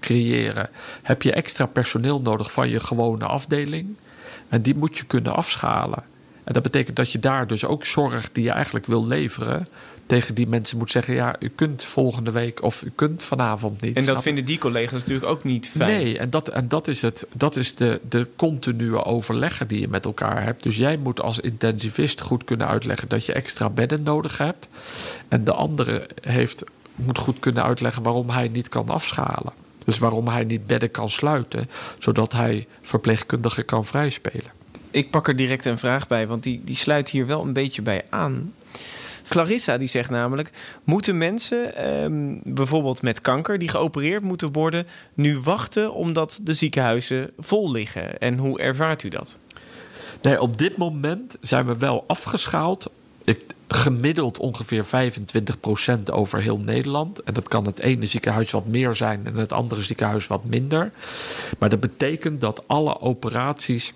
creëren, 0.00 0.70
heb 1.02 1.22
je 1.22 1.32
extra 1.32 1.66
personeel 1.66 2.20
nodig 2.20 2.52
van 2.52 2.68
je 2.68 2.80
gewone 2.80 3.24
afdeling. 3.24 3.96
En 4.48 4.62
die 4.62 4.76
moet 4.76 4.98
je 4.98 5.04
kunnen 5.04 5.34
afschalen. 5.34 6.02
En 6.50 6.56
dat 6.56 6.64
betekent 6.64 6.96
dat 6.96 7.12
je 7.12 7.18
daar 7.18 7.46
dus 7.46 7.64
ook 7.64 7.86
zorg 7.86 8.30
die 8.32 8.44
je 8.44 8.50
eigenlijk 8.50 8.86
wil 8.86 9.06
leveren, 9.06 9.68
tegen 10.06 10.34
die 10.34 10.46
mensen 10.46 10.78
moet 10.78 10.90
zeggen: 10.90 11.14
ja, 11.14 11.36
u 11.38 11.48
kunt 11.48 11.84
volgende 11.84 12.30
week 12.30 12.62
of 12.62 12.82
u 12.82 12.92
kunt 12.94 13.22
vanavond 13.22 13.80
niet. 13.80 13.96
En 13.96 14.04
dat 14.04 14.04
Snap- 14.04 14.22
vinden 14.22 14.44
die 14.44 14.58
collega's 14.58 14.92
natuurlijk 14.92 15.26
ook 15.26 15.44
niet 15.44 15.70
fijn. 15.76 15.90
Nee, 15.90 16.18
en 16.18 16.30
dat, 16.30 16.48
en 16.48 16.68
dat 16.68 16.88
is, 16.88 17.02
het, 17.02 17.26
dat 17.32 17.56
is 17.56 17.74
de, 17.74 18.00
de 18.08 18.26
continue 18.36 19.04
overleggen 19.04 19.68
die 19.68 19.80
je 19.80 19.88
met 19.88 20.04
elkaar 20.04 20.44
hebt. 20.44 20.62
Dus 20.62 20.76
jij 20.76 20.96
moet 20.96 21.20
als 21.20 21.40
intensivist 21.40 22.20
goed 22.20 22.44
kunnen 22.44 22.68
uitleggen 22.68 23.08
dat 23.08 23.26
je 23.26 23.32
extra 23.32 23.68
bedden 23.70 24.02
nodig 24.02 24.38
hebt. 24.38 24.68
En 25.28 25.44
de 25.44 25.52
andere 25.52 26.08
heeft, 26.20 26.64
moet 26.94 27.18
goed 27.18 27.38
kunnen 27.38 27.64
uitleggen 27.64 28.02
waarom 28.02 28.30
hij 28.30 28.48
niet 28.48 28.68
kan 28.68 28.88
afschalen. 28.88 29.52
Dus 29.84 29.98
waarom 29.98 30.28
hij 30.28 30.44
niet 30.44 30.66
bedden 30.66 30.90
kan 30.90 31.08
sluiten, 31.08 31.70
zodat 31.98 32.32
hij 32.32 32.66
verpleegkundigen 32.82 33.64
kan 33.64 33.84
vrijspelen. 33.84 34.58
Ik 34.90 35.10
pak 35.10 35.28
er 35.28 35.36
direct 35.36 35.64
een 35.64 35.78
vraag 35.78 36.06
bij, 36.06 36.26
want 36.26 36.42
die, 36.42 36.60
die 36.64 36.76
sluit 36.76 37.08
hier 37.08 37.26
wel 37.26 37.42
een 37.42 37.52
beetje 37.52 37.82
bij 37.82 38.04
aan. 38.08 38.52
Clarissa 39.28 39.78
die 39.78 39.88
zegt 39.88 40.10
namelijk: 40.10 40.50
moeten 40.84 41.18
mensen 41.18 41.76
ehm, 41.76 42.34
bijvoorbeeld 42.42 43.02
met 43.02 43.20
kanker 43.20 43.58
die 43.58 43.68
geopereerd 43.68 44.22
moeten 44.22 44.52
worden, 44.52 44.86
nu 45.14 45.38
wachten 45.38 45.94
omdat 45.94 46.40
de 46.42 46.54
ziekenhuizen 46.54 47.30
vol 47.38 47.70
liggen? 47.70 48.18
En 48.18 48.38
hoe 48.38 48.60
ervaart 48.60 49.02
u 49.02 49.08
dat? 49.08 49.36
Nee, 50.22 50.40
op 50.40 50.58
dit 50.58 50.76
moment 50.76 51.36
zijn 51.40 51.66
we 51.66 51.78
wel 51.78 52.04
afgeschaald. 52.06 52.90
Ik, 53.24 53.42
gemiddeld 53.68 54.38
ongeveer 54.38 54.84
25% 54.84 54.88
over 56.12 56.42
heel 56.42 56.58
Nederland. 56.58 57.22
En 57.22 57.34
dat 57.34 57.48
kan 57.48 57.66
het 57.66 57.78
ene 57.78 58.06
ziekenhuis 58.06 58.50
wat 58.50 58.66
meer 58.66 58.96
zijn 58.96 59.20
en 59.24 59.34
het 59.34 59.52
andere 59.52 59.80
ziekenhuis 59.80 60.26
wat 60.26 60.44
minder. 60.44 60.90
Maar 61.58 61.68
dat 61.68 61.80
betekent 61.80 62.40
dat 62.40 62.62
alle 62.66 63.00
operaties 63.00 63.94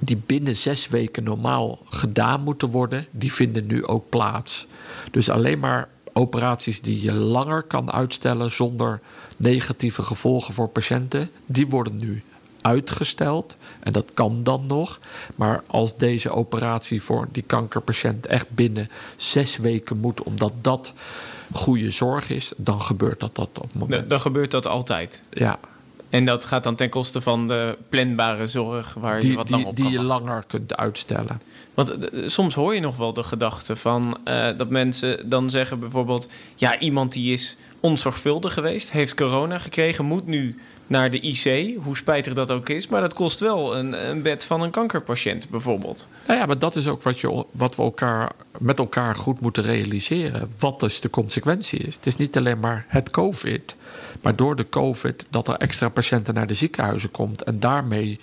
die 0.00 0.22
binnen 0.26 0.56
zes 0.56 0.88
weken 0.88 1.24
normaal 1.24 1.78
gedaan 1.88 2.40
moeten 2.40 2.70
worden, 2.70 3.06
die 3.10 3.32
vinden 3.32 3.66
nu 3.66 3.86
ook 3.86 4.08
plaats. 4.08 4.66
Dus 5.10 5.30
alleen 5.30 5.58
maar 5.58 5.88
operaties 6.12 6.82
die 6.82 7.02
je 7.02 7.12
langer 7.12 7.62
kan 7.62 7.92
uitstellen 7.92 8.50
zonder 8.50 9.00
negatieve 9.36 10.02
gevolgen 10.02 10.54
voor 10.54 10.68
patiënten, 10.68 11.30
die 11.46 11.66
worden 11.66 11.96
nu 11.96 12.22
uitgesteld. 12.60 13.56
En 13.80 13.92
dat 13.92 14.06
kan 14.14 14.42
dan 14.42 14.66
nog. 14.66 15.00
Maar 15.34 15.62
als 15.66 15.96
deze 15.96 16.30
operatie 16.30 17.02
voor 17.02 17.28
die 17.32 17.42
kankerpatiënt 17.42 18.26
echt 18.26 18.50
binnen 18.50 18.88
zes 19.16 19.56
weken 19.56 19.98
moet, 19.98 20.22
omdat 20.22 20.52
dat 20.60 20.92
goede 21.52 21.90
zorg 21.90 22.30
is, 22.30 22.52
dan 22.56 22.82
gebeurt 22.82 23.20
dat, 23.20 23.34
dat 23.34 23.48
op 23.54 23.62
het 23.62 23.74
moment. 23.74 23.98
Dan, 23.98 24.08
dan 24.08 24.20
gebeurt 24.20 24.50
dat 24.50 24.66
altijd. 24.66 25.22
ja, 25.30 25.58
En 26.10 26.24
dat 26.24 26.44
gaat 26.44 26.62
dan 26.62 26.74
ten 26.74 26.88
koste 26.88 27.20
van 27.20 27.48
de 27.48 27.78
planbare 27.88 28.46
zorg 28.46 28.94
waar 28.94 29.16
je 29.16 29.22
die, 29.22 29.36
wat 29.36 29.46
die, 29.46 29.56
langer 29.56 29.68
op 29.68 29.76
die 29.76 29.84
kan 29.84 29.92
je 29.92 29.98
wachten. 29.98 30.24
langer 30.24 30.44
kunt 30.46 30.76
uitstellen. 30.76 31.40
Want 31.74 31.90
eh, 31.90 32.28
soms 32.28 32.54
hoor 32.54 32.74
je 32.74 32.80
nog 32.80 32.96
wel 32.96 33.12
de 33.12 33.22
gedachte 33.22 33.76
van 33.76 34.18
eh, 34.24 34.46
dat 34.56 34.68
mensen 34.68 35.28
dan 35.28 35.50
zeggen 35.50 35.80
bijvoorbeeld: 35.80 36.28
ja, 36.54 36.78
iemand 36.78 37.12
die 37.12 37.32
is 37.32 37.56
onzorgvuldig 37.80 38.54
geweest, 38.54 38.92
heeft 38.92 39.14
corona 39.14 39.58
gekregen, 39.58 40.04
moet 40.04 40.26
nu 40.26 40.58
naar 40.86 41.10
de 41.10 41.20
IC, 41.20 41.76
hoe 41.82 41.96
spijtig 41.96 42.34
dat 42.34 42.50
ook 42.50 42.68
is, 42.68 42.88
maar 42.88 43.00
dat 43.00 43.14
kost 43.14 43.40
wel 43.40 43.76
een, 43.76 44.08
een 44.10 44.22
bed 44.22 44.44
van 44.44 44.62
een 44.62 44.70
kankerpatiënt 44.70 45.48
bijvoorbeeld. 45.48 46.08
Nou 46.26 46.38
ja, 46.38 46.46
maar 46.46 46.58
dat 46.58 46.76
is 46.76 46.86
ook 46.86 47.02
wat, 47.02 47.18
je, 47.20 47.44
wat 47.50 47.76
we 47.76 47.82
elkaar, 47.82 48.32
met 48.58 48.78
elkaar 48.78 49.14
goed 49.14 49.40
moeten 49.40 49.62
realiseren. 49.62 50.50
Wat 50.58 50.80
dus 50.80 51.00
de 51.00 51.10
consequentie 51.10 51.78
is. 51.78 51.94
Het 51.94 52.06
is 52.06 52.16
niet 52.16 52.36
alleen 52.36 52.60
maar 52.60 52.84
het 52.88 53.10
COVID, 53.10 53.76
maar 54.22 54.36
door 54.36 54.56
de 54.56 54.68
COVID 54.68 55.26
dat 55.30 55.48
er 55.48 55.56
extra 55.56 55.88
patiënten 55.88 56.34
naar 56.34 56.46
de 56.46 56.54
ziekenhuizen 56.54 57.10
komt 57.10 57.42
en 57.42 57.60
daarmee 57.60 58.20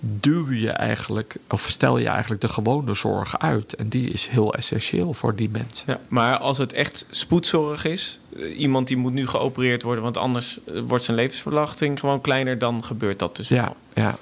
duw 0.00 0.52
je 0.52 0.70
eigenlijk, 0.70 1.36
of 1.48 1.60
stel 1.68 1.98
je 1.98 2.08
eigenlijk 2.08 2.40
de 2.40 2.48
gewone 2.48 2.94
zorg 2.94 3.38
uit. 3.38 3.74
En 3.74 3.88
die 3.88 4.08
is 4.10 4.26
heel 4.26 4.54
essentieel 4.54 5.12
voor 5.14 5.34
die 5.36 5.48
mensen. 5.50 5.84
Ja, 5.86 6.00
maar 6.08 6.38
als 6.38 6.58
het 6.58 6.72
echt 6.72 7.06
spoedzorg 7.10 7.84
is, 7.84 8.18
eh, 8.36 8.58
iemand 8.60 8.86
die 8.88 8.96
moet 8.96 9.12
nu 9.12 9.26
geopereerd 9.26 9.82
worden, 9.82 10.02
want 10.02 10.16
anders 10.16 10.58
eh, 10.64 10.80
wordt 10.86 11.04
zijn 11.04 11.16
levensverwachting 11.16 12.00
gewoon 12.00 12.20
kleiner, 12.20 12.58
dan 12.58 12.84
gebeurt 12.84 13.18
dat 13.18 13.36
dus 13.36 13.48
Ja, 13.48 13.62
wel. 13.64 14.04
ja. 14.04 14.18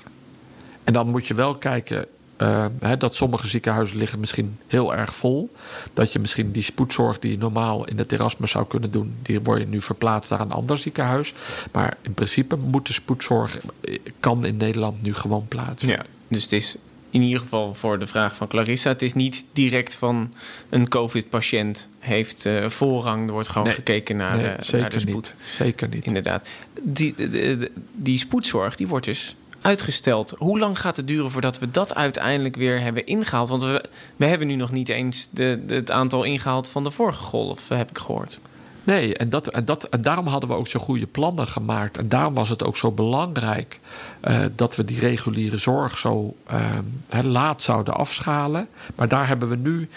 En 0.84 0.92
dan 0.92 1.08
moet 1.08 1.26
je 1.26 1.34
wel 1.34 1.54
kijken 1.54 2.06
eh, 2.38 2.66
hè, 2.80 2.96
dat 2.96 3.14
sommige 3.14 3.48
ziekenhuizen 3.48 3.96
liggen 3.96 4.20
misschien 4.20 4.58
heel 4.66 4.94
erg 4.94 5.14
vol. 5.14 5.52
Dat 5.94 6.12
je 6.12 6.18
misschien 6.18 6.52
die 6.52 6.62
spoedzorg 6.62 7.18
die 7.18 7.30
je 7.30 7.38
normaal 7.38 7.86
in 7.86 7.98
het 7.98 8.12
Erasmus 8.12 8.50
zou 8.50 8.66
kunnen 8.66 8.90
doen, 8.90 9.14
die 9.22 9.40
word 9.40 9.60
je 9.60 9.66
nu 9.66 9.80
verplaatst 9.80 10.30
naar 10.30 10.40
een 10.40 10.52
ander 10.52 10.78
ziekenhuis. 10.78 11.34
Maar 11.72 11.96
in 12.02 12.14
principe 12.14 12.56
moet 12.56 12.86
de 12.86 12.92
spoedzorg, 12.92 13.58
eh, 13.80 13.98
kan 14.20 14.44
in 14.44 14.56
Nederland 14.56 15.02
nu 15.02 15.14
gewoon 15.14 15.46
plaatsvinden. 15.48 15.98
Ja, 16.04 16.06
dus 16.28 16.42
het 16.42 16.52
is 16.52 16.76
in 17.10 17.22
ieder 17.22 17.40
geval 17.40 17.74
voor 17.74 17.98
de 17.98 18.06
vraag 18.06 18.36
van 18.36 18.48
Clarissa, 18.48 18.88
het 18.88 19.02
is 19.02 19.14
niet 19.14 19.44
direct 19.52 19.94
van 19.94 20.32
een 20.68 20.88
COVID-patiënt 20.88 21.88
heeft 21.98 22.46
eh, 22.46 22.68
voorrang. 22.68 23.26
Er 23.26 23.32
wordt 23.32 23.48
gewoon 23.48 23.66
Nee. 23.66 23.76
gekeken 23.76 24.16
naar, 24.16 24.36
Nee, 24.36 24.56
de, 24.70 24.76
naar 24.76 24.90
de 24.90 24.98
spoed. 24.98 25.14
niet. 25.14 25.34
Zeker 25.50 25.88
niet. 25.88 26.04
Inderdaad. 26.06 26.48
Die, 26.82 27.14
de- 27.14 27.28
de- 27.30 27.70
die 27.94 28.18
spoedzorg 28.18 28.74
die 28.76 28.86
wordt 28.88 29.04
dus 29.06 29.36
uitgesteld. 29.68 30.34
Hoe 30.38 30.58
lang 30.58 30.78
gaat 30.78 30.96
het 30.96 31.08
duren 31.08 31.30
voordat 31.30 31.58
we 31.58 31.70
dat 31.70 31.94
uiteindelijk 31.94 32.56
weer 32.56 32.80
hebben 32.80 33.06
ingehaald? 33.06 33.48
Want 33.48 33.62
we, 33.62 33.84
we 34.16 34.26
hebben 34.26 34.46
nu 34.46 34.54
nog 34.54 34.72
niet 34.72 34.88
eens 34.88 35.28
de, 35.30 35.64
het 35.66 35.90
aantal 35.90 36.22
ingehaald 36.24 36.68
van 36.68 36.82
de 36.82 36.90
vorige 36.90 37.22
golf, 37.22 37.68
heb 37.68 37.90
ik 37.90 37.98
gehoord. 37.98 38.40
Nee, 38.84 39.16
en, 39.16 39.28
dat, 39.28 39.46
en, 39.46 39.64
dat, 39.64 39.84
en 39.84 40.02
daarom 40.02 40.26
hadden 40.26 40.50
we 40.50 40.56
ook 40.56 40.68
zo 40.68 40.80
goede 40.80 41.06
plannen 41.06 41.48
gemaakt. 41.48 41.98
En 41.98 42.08
daarom 42.08 42.34
was 42.34 42.48
het 42.48 42.64
ook 42.64 42.76
zo 42.76 42.92
belangrijk 42.92 43.80
eh, 44.20 44.40
dat 44.54 44.76
we 44.76 44.84
die 44.84 44.98
reguliere 44.98 45.58
zorg 45.58 45.98
zo 45.98 46.36
eh, 46.46 46.60
hè, 47.08 47.22
laat 47.22 47.62
zouden 47.62 47.94
afschalen. 47.94 48.68
Maar 48.94 49.08
daar 49.08 49.28
hebben 49.28 49.48
we 49.48 49.56
nu, 49.56 49.88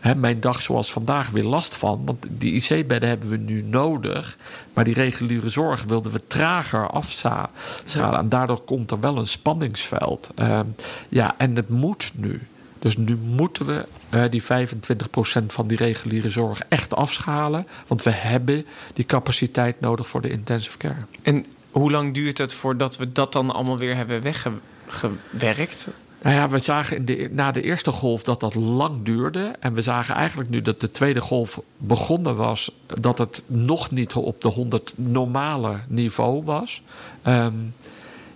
hè, 0.00 0.14
mijn 0.14 0.40
dag 0.40 0.62
zoals 0.62 0.92
vandaag, 0.92 1.30
weer 1.30 1.44
last 1.44 1.76
van. 1.76 2.02
Want 2.04 2.26
die 2.28 2.52
IC-bedden 2.52 3.08
hebben 3.08 3.28
we 3.28 3.36
nu 3.36 3.62
nodig. 3.62 4.38
Maar 4.74 4.84
die 4.84 4.94
reguliere 4.94 5.48
zorg 5.48 5.84
wilden 5.84 6.12
we 6.12 6.26
trager 6.26 6.90
afschalen. 6.90 7.50
En 7.94 8.28
daardoor 8.28 8.60
komt 8.60 8.90
er 8.90 9.00
wel 9.00 9.16
een 9.18 9.26
spanningsveld. 9.26 10.30
Eh, 10.34 10.60
ja, 11.08 11.34
en 11.38 11.56
het 11.56 11.68
moet 11.68 12.12
nu. 12.14 12.40
Dus 12.78 12.96
nu 12.96 13.16
moeten 13.16 13.66
we 13.66 13.86
eh, 14.08 14.24
die 14.30 14.42
25% 14.42 14.46
van 15.46 15.66
die 15.66 15.76
reguliere 15.76 16.30
zorg 16.30 16.60
echt 16.68 16.94
afschalen. 16.94 17.66
Want 17.86 18.02
we 18.02 18.10
hebben 18.10 18.66
die 18.94 19.04
capaciteit 19.04 19.80
nodig 19.80 20.08
voor 20.08 20.20
de 20.20 20.30
intensive 20.30 20.78
care. 20.78 20.94
En 21.22 21.44
hoe 21.70 21.90
lang 21.90 22.14
duurt 22.14 22.38
het 22.38 22.54
voordat 22.54 22.96
we 22.96 23.12
dat 23.12 23.32
dan 23.32 23.50
allemaal 23.50 23.78
weer 23.78 23.96
hebben 23.96 24.22
weggewerkt? 24.22 25.88
Nou 26.22 26.36
ja, 26.36 26.48
we 26.48 26.58
zagen 26.58 26.96
in 26.96 27.04
de, 27.04 27.28
na 27.32 27.50
de 27.50 27.62
eerste 27.62 27.90
golf 27.90 28.22
dat 28.22 28.40
dat 28.40 28.54
lang 28.54 29.04
duurde. 29.04 29.52
En 29.60 29.74
we 29.74 29.82
zagen 29.82 30.14
eigenlijk 30.14 30.50
nu 30.50 30.62
dat 30.62 30.80
de 30.80 30.90
tweede 30.90 31.20
golf 31.20 31.60
begonnen 31.76 32.36
was. 32.36 32.70
dat 32.86 33.18
het 33.18 33.42
nog 33.46 33.90
niet 33.90 34.12
op 34.12 34.40
de 34.40 34.48
100 34.48 34.92
normale 34.94 35.76
niveau 35.88 36.44
was. 36.44 36.82
Ehm, 37.22 37.54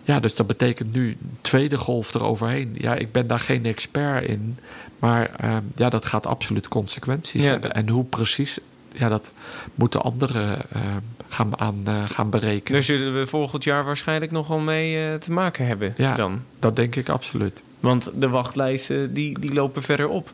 ja, 0.05 0.21
dus 0.21 0.37
dat 0.37 0.47
betekent 0.47 0.93
nu 0.93 1.17
tweede 1.41 1.79
golf 1.79 2.15
eroverheen. 2.15 2.75
Ja, 2.79 2.95
ik 2.95 3.13
ben 3.13 3.27
daar 3.27 3.41
geen 3.41 3.65
expert 3.67 4.29
in. 4.29 4.59
Maar 4.99 5.31
ehm, 5.37 5.63
ja, 5.77 5.89
dat 5.89 6.05
gaat 6.05 6.27
absoluut 6.27 6.69
consequenties 6.69 7.45
Ja, 7.45 7.51
hebben. 7.51 7.75
En 7.75 7.89
hoe 7.89 8.05
precies, 8.05 8.59
ja, 8.93 9.09
dat 9.09 9.33
moeten 9.75 10.03
anderen 10.03 10.71
ehm, 10.71 11.01
gaan, 11.35 11.61
aan, 11.61 11.81
eh, 11.85 12.03
gaan 12.07 12.31
berekenen. 12.31 12.73
Daar 12.73 12.83
zullen 12.83 13.19
we 13.19 13.27
volgend 13.27 13.65
jaar 13.65 13.85
waarschijnlijk 13.85 14.33
nogal 14.33 14.59
mee 14.59 15.07
eh, 15.07 15.15
te 15.15 15.33
maken 15.33 15.67
hebben 15.67 15.95
Ja. 15.97 16.15
dan. 16.15 16.43
Dat 16.59 16.77
denk 16.77 16.97
ik 16.97 17.09
absoluut. 17.09 17.63
Want 17.81 18.11
de 18.15 18.29
wachtlijsten 18.29 19.15
die, 19.15 19.39
die 19.39 19.53
lopen 19.53 19.83
verder 19.83 20.09
op. 20.09 20.31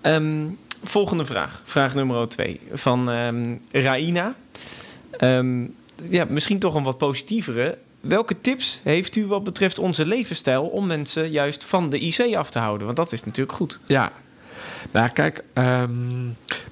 Ehm, 0.00 0.44
volgende 0.84 1.24
vraag. 1.24 1.62
Vraag 1.64 1.94
nummer 1.94 2.28
twee. 2.28 2.60
Van 2.72 3.10
ehm, 3.10 3.54
Raina. 3.72 4.34
Ehm, 5.10 5.64
ja, 6.08 6.24
misschien 6.28 6.58
toch 6.58 6.74
een 6.74 6.82
wat 6.82 6.98
positievere. 6.98 7.78
Welke 8.00 8.40
tips 8.40 8.80
heeft 8.82 9.16
u 9.16 9.26
wat 9.26 9.44
betreft 9.44 9.78
onze 9.78 10.06
levensstijl... 10.06 10.64
om 10.66 10.86
mensen 10.86 11.30
juist 11.30 11.64
van 11.64 11.90
de 11.90 11.98
IC 11.98 12.34
af 12.36 12.50
te 12.50 12.58
houden? 12.58 12.84
Want 12.84 12.96
dat 12.96 13.12
is 13.12 13.24
natuurlijk 13.24 13.56
goed. 13.56 13.78
Ja. 13.86 14.12
Nou, 14.90 15.08
kijk, 15.08 15.44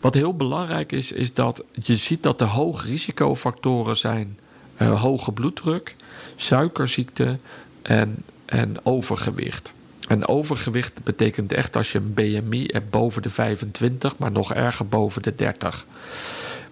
wat 0.01 0.15
heel 0.15 0.35
belangrijk 0.35 0.93
is, 0.93 1.13
is 1.13 1.35
dat 1.35 1.65
je 1.83 1.97
ziet 1.97 2.23
dat 2.23 2.41
er 2.41 2.47
hoog 2.47 2.87
risicofactoren 2.87 3.97
zijn: 3.97 4.39
eh, 4.77 5.01
hoge 5.01 5.33
bloeddruk, 5.33 5.97
suikerziekte 6.37 7.37
en, 7.83 8.25
en 8.45 8.77
overgewicht. 8.83 9.73
En 10.09 10.27
overgewicht 10.27 11.05
betekent 11.05 11.53
echt 11.53 11.77
als 11.77 11.93
je 11.93 11.99
een 11.99 12.15
BMI 12.15 12.65
hebt 12.67 12.91
boven 12.91 13.23
de 13.23 13.31
25, 13.31 14.19
maar 14.19 14.31
nog 14.31 14.55
erger 14.55 14.87
boven 14.89 15.23
de 15.23 15.35
30. 15.35 15.87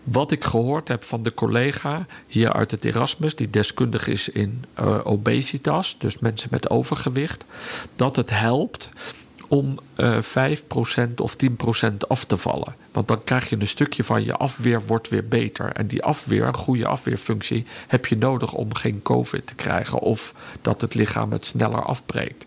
Wat 0.05 0.33
ik 0.33 0.45
gehoord 0.45 0.89
heb 0.89 1.05
van 1.05 1.23
de 1.23 1.35
collega 1.35 2.07
hier 2.27 2.53
uit 2.53 2.71
het 2.71 2.85
Erasmus, 2.85 3.37
die 3.37 3.51
deskundig 3.51 4.07
is 4.07 4.29
in 4.29 4.65
eh, 4.75 4.99
obesitas, 5.05 5.97
dus 5.99 6.19
mensen 6.19 6.49
met 6.51 6.71
overgewicht, 6.71 7.45
dat 7.97 8.17
het 8.17 8.31
helpt 8.31 8.91
om 9.49 9.79
eh 9.95 10.19
5% 10.19 11.15
of 11.17 11.37
10% 11.37 11.97
af 12.09 12.25
te 12.25 12.37
vallen. 12.37 12.75
Want 12.93 13.09
dan 13.09 13.25
krijg 13.25 13.49
je 13.49 13.57
een 13.59 13.69
stukje 13.69 14.05
van 14.05 14.25
je 14.25 14.33
afweer 14.33 14.87
wordt 14.87 15.09
weer 15.09 15.29
beter. 15.29 15.73
En 15.73 15.87
die 15.87 16.03
afweer, 16.03 16.45
een 16.47 16.55
goede 16.55 16.87
afweerfunctie, 16.87 17.67
heb 17.89 18.07
je 18.07 18.17
nodig 18.17 18.53
om 18.53 18.75
geen 18.75 19.03
COVID 19.03 19.47
te 19.47 19.55
krijgen 19.55 19.99
of 19.99 20.35
dat 20.63 20.81
het 20.81 20.95
lichaam 20.95 21.33
het 21.33 21.47
sneller 21.47 21.83
afbreekt. 21.83 22.47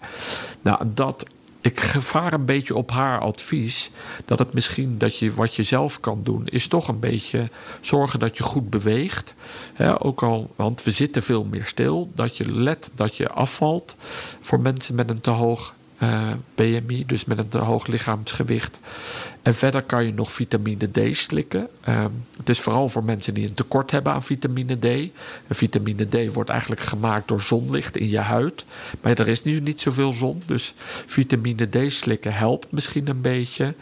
Nou, 0.61 0.79
dat 0.93 1.25
ik 1.61 1.79
gevaar 1.79 2.33
een 2.33 2.45
beetje 2.45 2.75
op 2.75 2.91
haar 2.91 3.19
advies. 3.19 3.91
Dat 4.25 4.39
het 4.39 4.53
misschien 4.53 4.97
dat 4.97 5.17
je 5.17 5.33
wat 5.33 5.55
je 5.55 5.63
zelf 5.63 5.99
kan 5.99 6.19
doen, 6.23 6.47
is 6.47 6.67
toch 6.67 6.87
een 6.87 6.99
beetje 6.99 7.49
zorgen 7.81 8.19
dat 8.19 8.37
je 8.37 8.43
goed 8.43 8.69
beweegt. 8.69 9.33
Hè, 9.73 10.03
ook 10.03 10.23
al, 10.23 10.53
want 10.55 10.83
we 10.83 10.91
zitten 10.91 11.23
veel 11.23 11.43
meer 11.43 11.65
stil. 11.65 12.11
Dat 12.15 12.37
je 12.37 12.51
let 12.51 12.91
dat 12.95 13.15
je 13.15 13.29
afvalt 13.29 13.95
voor 14.41 14.59
mensen 14.59 14.95
met 14.95 15.09
een 15.09 15.21
te 15.21 15.29
hoog 15.29 15.73
BMI, 16.55 17.05
dus 17.05 17.25
met 17.25 17.53
een 17.53 17.59
hoog 17.59 17.87
lichaamsgewicht. 17.87 18.79
En 19.41 19.53
verder 19.53 19.83
kan 19.83 20.05
je 20.05 20.13
nog 20.13 20.31
vitamine 20.31 20.91
D 20.91 21.17
slikken. 21.17 21.67
Ehm, 21.83 22.09
het 22.37 22.49
is 22.49 22.59
vooral 22.59 22.89
voor 22.89 23.03
mensen 23.03 23.33
die 23.33 23.47
een 23.47 23.53
tekort 23.53 23.91
hebben 23.91 24.13
aan 24.13 24.23
vitamine 24.23 24.79
D. 24.79 24.85
En 24.85 25.55
vitamine 25.55 26.07
D 26.07 26.33
wordt 26.33 26.49
eigenlijk 26.49 26.81
gemaakt 26.81 27.27
door 27.27 27.41
zonlicht 27.41 27.97
in 27.97 28.09
je 28.09 28.19
huid. 28.19 28.65
Maar 29.01 29.19
er 29.19 29.27
is 29.27 29.43
nu 29.43 29.59
niet 29.59 29.81
zoveel 29.81 30.11
zon, 30.11 30.41
dus 30.45 30.73
vitamine 31.05 31.69
D 31.69 31.91
slikken 31.91 32.33
helpt 32.33 32.71
misschien 32.71 33.07
een 33.07 33.21
beetje. 33.21 33.75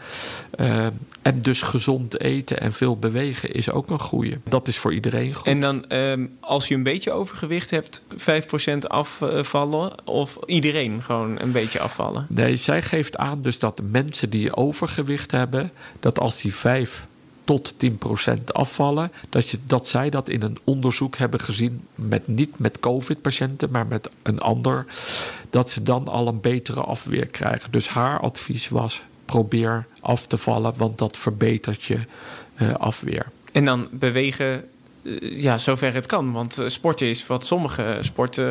Ehm, 0.50 0.90
en 1.22 1.42
dus 1.42 1.62
gezond 1.62 2.20
eten 2.20 2.60
en 2.60 2.72
veel 2.72 2.96
bewegen 2.96 3.52
is 3.52 3.70
ook 3.70 3.90
een 3.90 3.98
goede. 3.98 4.38
Dat 4.48 4.68
is 4.68 4.78
voor 4.78 4.94
iedereen 4.94 5.34
goed. 5.34 5.46
En 5.46 5.60
dan, 5.60 5.88
ehm, 5.88 6.26
als 6.40 6.68
je 6.68 6.74
een 6.74 6.82
beetje 6.82 7.12
overgewicht 7.12 7.70
hebt, 7.70 8.02
5% 8.14 8.88
afvallen? 8.88 10.06
Of 10.06 10.38
iedereen 10.46 11.02
gewoon 11.02 11.40
een 11.40 11.52
beetje 11.52 11.80
afvallen? 11.80 12.26
Nee, 12.28 12.56
zij 12.56 12.82
geeft 12.82 13.16
aan 13.16 13.42
dus 13.42 13.58
dat 13.58 13.80
mensen 13.90 14.30
die 14.30 14.56
overgewicht 14.56 15.30
hebben, 15.30 15.49
dat 16.00 16.18
als 16.18 16.40
die 16.40 16.54
5 16.54 17.06
tot 17.44 17.74
10% 17.74 18.42
afvallen, 18.44 19.12
dat, 19.28 19.48
je, 19.48 19.58
dat 19.66 19.88
zij 19.88 20.10
dat 20.10 20.28
in 20.28 20.42
een 20.42 20.58
onderzoek 20.64 21.16
hebben 21.16 21.40
gezien, 21.40 21.86
met, 21.94 22.28
niet 22.28 22.58
met 22.58 22.80
COVID-patiënten, 22.80 23.70
maar 23.70 23.86
met 23.86 24.10
een 24.22 24.40
ander, 24.40 24.86
dat 25.50 25.70
ze 25.70 25.82
dan 25.82 26.08
al 26.08 26.28
een 26.28 26.40
betere 26.40 26.80
afweer 26.80 27.26
krijgen. 27.26 27.72
Dus 27.72 27.88
haar 27.88 28.20
advies 28.20 28.68
was: 28.68 29.02
probeer 29.24 29.86
af 30.00 30.26
te 30.26 30.36
vallen, 30.36 30.72
want 30.76 30.98
dat 30.98 31.16
verbetert 31.16 31.82
je 31.84 31.98
eh, 32.54 32.74
afweer. 32.74 33.26
En 33.52 33.64
dan 33.64 33.88
bewegen, 33.90 34.64
eh, 35.02 35.42
ja, 35.42 35.58
zover 35.58 35.94
het 35.94 36.06
kan. 36.06 36.32
Want 36.32 36.58
eh, 36.58 36.68
sporten 36.68 37.06
is 37.06 37.26
wat 37.26 37.46
sommige 37.46 37.96
sporten 38.00 38.44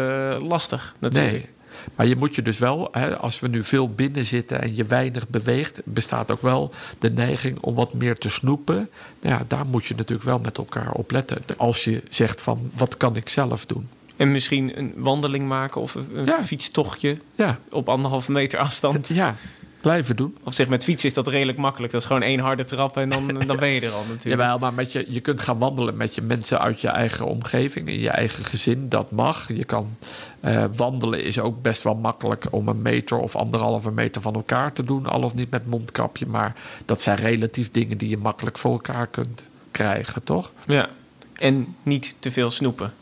lastig 0.44 0.96
natuurlijk. 1.00 1.34
Nee. 1.34 1.50
Maar 1.96 2.06
je 2.08 2.16
moet 2.16 2.36
je 2.36 2.42
dus 2.42 2.60
wel, 2.60 2.88
hè, 2.92 3.18
als 3.18 3.40
we 3.40 3.48
nu 3.48 3.64
veel 3.64 3.90
binnen 3.90 4.26
zitten 4.26 4.62
en 4.62 4.76
je 4.76 4.86
weinig 4.86 5.28
beweegt, 5.28 5.82
bestaat 5.84 6.32
ook 6.32 6.42
wel 6.42 6.74
de 7.00 7.12
neiging 7.12 7.60
om 7.60 7.76
wat 7.76 7.94
meer 7.94 8.18
te 8.18 8.30
snoepen. 8.30 8.90
Nou 9.22 9.36
ja, 9.36 9.46
daar 9.48 9.66
moet 9.66 9.86
je 9.86 9.96
natuurlijk 9.96 10.28
wel 10.28 10.40
met 10.40 10.58
elkaar 10.58 10.92
op 10.92 11.12
letten. 11.12 11.38
Als 11.58 11.84
je 11.84 12.04
zegt 12.10 12.42
van, 12.42 12.72
wat 12.76 12.98
kan 12.98 13.16
ik 13.16 13.30
zelf 13.30 13.66
doen? 13.66 13.90
En 14.16 14.32
misschien 14.32 14.78
een 14.80 14.94
wandeling 14.96 15.46
maken 15.46 15.82
of 15.82 15.96
een 15.96 16.26
Ja. 16.26 16.44
fietstochtje 16.44 17.18
Ja, 17.36 17.60
op 17.70 17.90
anderhalve 17.90 18.32
meter 18.32 18.60
afstand. 18.60 19.08
ja 19.08 19.36
blijven 19.82 20.16
doen. 20.16 20.38
Of 20.44 20.54
zeg, 20.54 20.68
met 20.68 20.84
fietsen 20.84 21.10
is 21.10 21.16
dat 21.16 21.28
redelijk 21.28 21.58
makkelijk. 21.58 21.92
Dat 21.92 22.02
is 22.02 22.08
gewoon 22.08 22.22
één 22.22 22.40
harde 22.40 22.66
trap 22.66 22.98
en 22.98 23.10
dan, 23.10 23.28
dan 23.28 23.58
ben 23.58 23.70
je 23.70 23.82
er 23.82 23.92
al 23.92 24.02
natuurlijk. 24.02 24.24
Jawel, 24.42 24.60
maar 24.60 24.74
met 24.74 24.92
je, 24.92 25.06
je 25.08 25.20
kunt 25.20 25.42
gaan 25.42 25.58
wandelen 25.58 25.98
met 25.98 26.16
je 26.16 26.22
mensen 26.22 26.60
uit 26.60 26.82
je 26.82 26.88
eigen 26.88 27.26
omgeving, 27.26 27.88
in 27.88 28.00
je 28.00 28.10
eigen 28.10 28.46
gezin. 28.46 28.90
Dat 28.90 29.12
mag. 29.12 29.48
Je 29.48 29.64
kan 29.64 29.98
eh, 30.40 30.66
wandelen 30.76 31.24
is 31.24 31.40
ook 31.40 31.62
best 31.62 31.84
wel 31.84 31.96
makkelijk 31.96 32.46
om 32.50 32.68
een 32.68 32.82
meter 32.82 33.18
of 33.18 33.36
anderhalve 33.36 33.92
meter 33.92 34.22
van 34.22 34.34
elkaar 34.34 34.74
te 34.74 34.84
doen. 34.84 35.06
Al 35.06 35.24
of 35.24 35.36
niet 35.36 35.52
met 35.52 35.68
mondkapje. 35.68 36.26
Maar 36.26 36.56
dat 36.86 37.02
zijn 37.02 37.18
relatief 37.18 37.72
dingen 37.72 37.98
die 37.98 38.10
je 38.10 38.18
makkelijk 38.18 38.58
voor 38.58 38.72
elkaar 38.72 39.08
kunt 39.08 39.46
krijgen, 39.72 40.24
toch? 40.24 40.52
Ja. 40.68 40.90
En 41.36 41.76
niet 41.84 42.16
te 42.20 42.32
veel 42.32 42.52
snoepen. 42.52 42.94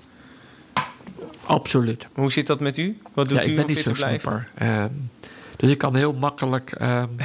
Absoluut. 1.45 2.07
Hoe 2.13 2.31
zit 2.31 2.47
dat 2.47 2.59
met 2.59 2.77
u? 2.77 2.97
Wat 3.13 3.29
doet 3.29 3.37
ja, 3.37 3.45
u 3.45 3.49
ik 3.49 3.55
ben 3.55 3.65
om 3.65 3.69
niet 3.69 3.79
zo 3.79 3.91
te 3.91 3.97
blijven? 3.97 4.47
Dus 5.57 5.69
ik 5.69 5.77
kan 5.77 5.95
heel 5.95 6.13
makkelijk 6.13 6.71
ehm 6.71 7.09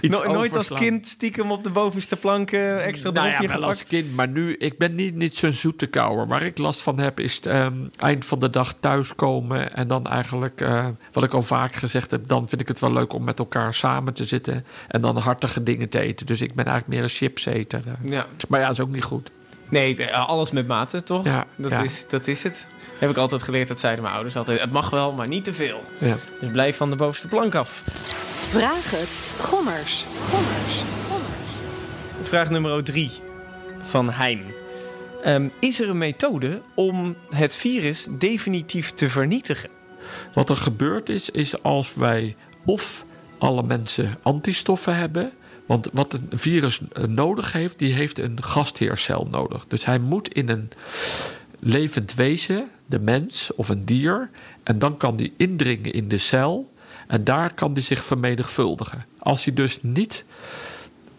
iets 0.00 0.18
No- 0.18 0.32
nooit 0.32 0.56
als 0.56 0.68
kind 0.68 1.06
stiekem 1.06 1.50
op 1.50 1.64
de 1.64 1.70
bovenste 1.70 2.16
plank 2.16 2.50
extra 2.50 3.10
nou 3.10 3.28
ja, 3.28 3.40
wel 3.40 3.64
als 3.64 3.84
kind, 3.84 4.14
maar 4.14 4.28
nu, 4.28 4.56
ik 4.56 4.78
ben 4.78 4.94
niet, 4.94 5.14
niet 5.14 5.36
zo'n 5.36 5.52
zoete 5.52 5.86
kouwer. 5.86 6.26
Waar 6.26 6.42
ik 6.42 6.58
last 6.58 6.82
van 6.82 6.98
heb, 6.98 7.20
is 7.20 7.34
het 7.34 7.46
ehm, 7.46 7.74
eind 7.98 8.24
van 8.24 8.38
de 8.38 8.50
dag 8.50 8.74
thuiskomen. 8.80 9.74
En 9.74 9.88
dan 9.88 10.06
eigenlijk, 10.06 10.60
eh, 10.60 10.86
wat 11.12 11.24
ik 11.24 11.32
al 11.32 11.42
vaak 11.42 11.74
gezegd 11.74 12.10
heb, 12.10 12.28
dan 12.28 12.48
vind 12.48 12.60
ik 12.60 12.68
het 12.68 12.78
wel 12.78 12.92
leuk 12.92 13.12
om 13.12 13.24
met 13.24 13.38
elkaar 13.38 13.74
samen 13.74 14.14
te 14.14 14.24
zitten. 14.24 14.64
En 14.88 15.00
dan 15.00 15.16
hartige 15.16 15.62
dingen 15.62 15.88
te 15.88 16.00
eten. 16.00 16.26
Dus 16.26 16.40
ik 16.40 16.54
ben 16.54 16.64
eigenlijk 16.64 16.94
meer 16.94 17.02
een 17.02 17.16
chipseter. 17.16 17.82
Ja. 18.02 18.26
Maar 18.48 18.60
ja, 18.60 18.70
is 18.70 18.80
ook 18.80 18.92
niet 18.92 19.04
goed. 19.04 19.30
Nee, 19.68 20.06
eh, 20.06 20.28
alles 20.28 20.50
met 20.50 20.66
mate, 20.66 21.02
toch? 21.02 21.24
Ja, 21.24 21.46
dat, 21.56 21.70
ja. 21.70 21.82
Is, 21.82 22.04
dat 22.08 22.26
is 22.26 22.42
het. 22.42 22.66
Heb 22.98 23.10
ik 23.10 23.16
altijd 23.16 23.42
geleerd, 23.42 23.68
dat 23.68 23.80
zeiden 23.80 24.02
mijn 24.02 24.14
ouders 24.14 24.36
altijd. 24.36 24.60
Het 24.60 24.72
mag 24.72 24.90
wel, 24.90 25.12
maar 25.12 25.28
niet 25.28 25.44
te 25.44 25.54
veel. 25.54 25.82
Ja. 25.98 26.16
Dus 26.40 26.50
blijf 26.50 26.76
van 26.76 26.90
de 26.90 26.96
bovenste 26.96 27.28
plank 27.28 27.54
af. 27.54 27.82
Vraag 28.50 28.90
het. 28.90 29.08
Gommers. 29.46 30.04
Gommers. 30.30 30.82
Gommers. 31.08 32.28
Vraag 32.28 32.50
nummer 32.50 32.84
drie 32.84 33.10
van 33.82 34.10
Hein. 34.10 34.40
Ehm, 35.22 35.48
is 35.58 35.80
er 35.80 35.88
een 35.88 35.98
methode 35.98 36.60
om 36.74 37.16
het 37.30 37.56
virus 37.56 38.06
definitief 38.10 38.90
te 38.90 39.08
vernietigen? 39.08 39.70
Wat 40.32 40.50
er 40.50 40.56
gebeurd 40.56 41.08
is, 41.08 41.30
is 41.30 41.62
als 41.62 41.94
wij 41.94 42.36
of 42.64 43.04
alle 43.38 43.62
mensen 43.62 44.18
antistoffen 44.22 44.96
hebben. 44.96 45.32
Want 45.66 45.88
wat 45.92 46.12
een 46.12 46.38
virus 46.38 46.80
eh, 46.92 47.04
nodig 47.04 47.52
heeft, 47.52 47.78
die 47.78 47.92
heeft 47.92 48.18
een 48.18 48.42
gastheercel 48.42 49.28
nodig. 49.30 49.64
Dus 49.68 49.84
hij 49.84 49.98
moet 49.98 50.34
in 50.34 50.48
een 50.48 50.68
levend 51.58 52.14
wezen, 52.14 52.70
de 52.86 52.98
mens 52.98 53.50
of 53.54 53.68
een 53.68 53.84
dier. 53.84 54.30
En 54.62 54.78
dan 54.78 54.96
kan 54.96 55.16
die 55.16 55.32
indringen 55.36 55.92
in 55.92 56.08
de 56.08 56.18
cel. 56.18 56.72
En 57.06 57.24
daar 57.24 57.54
kan 57.54 57.74
die 57.74 57.82
zich 57.82 58.04
vermenigvuldigen. 58.04 59.04
Als 59.18 59.44
hij 59.44 59.54
dus 59.54 59.78
niet 59.82 60.24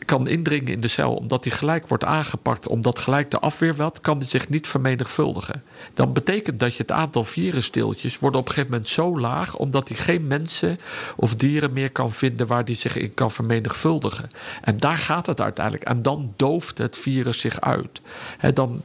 kan 0.06 0.28
indringen 0.28 0.72
in 0.72 0.82
de 0.82 0.88
cel 0.88 1.16
omdat 1.16 1.44
hij 1.44 1.54
gelijk 1.54 1.88
wordt 1.88 2.04
aangepakt, 2.04 2.68
omdat 2.68 3.00
gelijk 3.00 3.32
de 3.32 3.40
afweer 3.40 3.76
wat, 3.76 4.02
kan 4.02 4.18
hij 4.18 4.28
zich 4.28 4.50
niet 4.50 4.68
vermenigvuldigen. 4.68 5.64
Dan 5.94 6.14
betekent 6.14 6.60
dat 6.60 6.76
je 6.76 6.82
het 6.82 6.92
aantal 6.92 7.24
virusdeeltjes 7.24 8.20
wordt 8.20 8.36
op 8.36 8.46
een 8.48 8.54
gegeven 8.54 8.72
moment 8.72 8.90
zo 8.90 9.20
laag, 9.20 9.56
omdat 9.56 9.88
hij 9.88 9.98
geen 9.98 10.28
mensen 10.28 10.78
of 11.16 11.36
dieren 11.36 11.74
meer 11.74 11.92
kan 11.92 12.12
vinden 12.12 12.48
waar 12.48 12.64
hij 12.64 12.76
zich 12.76 12.98
in 12.98 13.14
kan 13.14 13.32
vermenigvuldigen. 13.32 14.30
En 14.62 14.78
daar 14.78 14.98
gaat 14.98 15.26
het 15.26 15.42
uiteindelijk. 15.42 15.86
En 15.86 16.02
dan 16.02 16.34
dooft 16.36 16.78
het 16.78 16.98
virus 16.98 17.40
zich 17.40 17.62
uit. 17.62 18.02
Hè, 18.38 18.54
dan, 18.54 18.82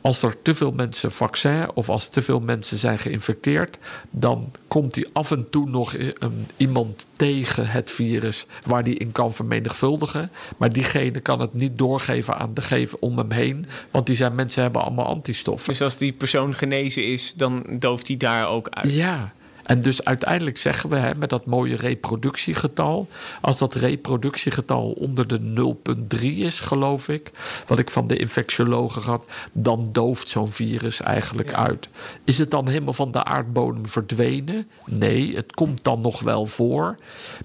als 0.00 0.22
er 0.22 0.42
te 0.42 0.54
veel 0.54 0.72
mensen 0.72 1.12
vaccin 1.12 1.66
of 1.74 1.88
als 1.88 2.08
te 2.08 2.22
veel 2.22 2.40
mensen 2.40 2.78
zijn 2.78 2.98
geïnfecteerd, 2.98 3.78
dan 4.10 4.50
komt 4.68 4.94
hij 4.94 5.06
af 5.12 5.30
en 5.30 5.46
toe 5.50 5.68
nog 5.68 5.94
een- 5.94 6.46
iemand 6.56 7.06
tegen 7.12 7.66
het 7.66 7.90
virus 7.90 8.46
waar 8.66 8.84
die 8.84 8.98
in 8.98 9.12
kan 9.12 9.32
vermenigvuldigen. 9.32 10.30
Maar 10.56 10.72
diegene 10.72 11.20
kan 11.20 11.40
het 11.40 11.54
niet 11.54 11.78
doorgeven 11.78 12.36
aan 12.38 12.54
degene 12.54 12.88
om 13.00 13.18
hem 13.18 13.30
heen, 13.30 13.66
want 13.90 14.06
die 14.06 14.16
zijn 14.16 14.34
mensen 14.34 14.62
hebben 14.62 14.82
allemaal 14.82 15.06
antistoffen. 15.06 15.68
Dus 15.72 15.82
als 15.82 15.96
die 15.96 16.12
persoon 16.12 16.54
genezen 16.54 17.04
is, 17.06 17.34
dan 17.36 17.64
dooft 17.68 18.08
hij 18.08 18.16
daar 18.16 18.48
ook 18.48 18.68
uit. 18.68 18.96
Ja. 18.96 19.32
En 19.70 19.80
dus 19.80 20.04
uiteindelijk 20.04 20.58
zeggen 20.58 20.90
we 20.90 20.96
hè, 20.96 21.14
met 21.14 21.30
dat 21.30 21.46
mooie 21.46 21.76
reproductiegetal, 21.76 23.08
als 23.40 23.58
dat 23.58 23.74
reproductiegetal 23.74 24.90
onder 24.90 25.26
de 25.26 25.74
0,3 26.18 26.20
is, 26.20 26.60
geloof 26.60 27.08
ik, 27.08 27.30
wat 27.66 27.78
ik 27.78 27.90
van 27.90 28.06
de 28.06 28.16
infectiologen 28.16 29.02
had, 29.02 29.24
dan 29.52 29.88
dooft 29.92 30.28
zo'n 30.28 30.48
virus 30.48 31.00
eigenlijk 31.00 31.52
uit. 31.52 31.88
Is 32.24 32.38
het 32.38 32.50
dan 32.50 32.68
helemaal 32.68 32.92
van 32.92 33.10
de 33.10 33.24
aardbodem 33.24 33.86
verdwenen? 33.86 34.68
Nee, 34.86 35.36
het 35.36 35.52
komt 35.52 35.84
dan 35.84 36.00
nog 36.00 36.20
wel 36.20 36.46
voor. 36.46 36.96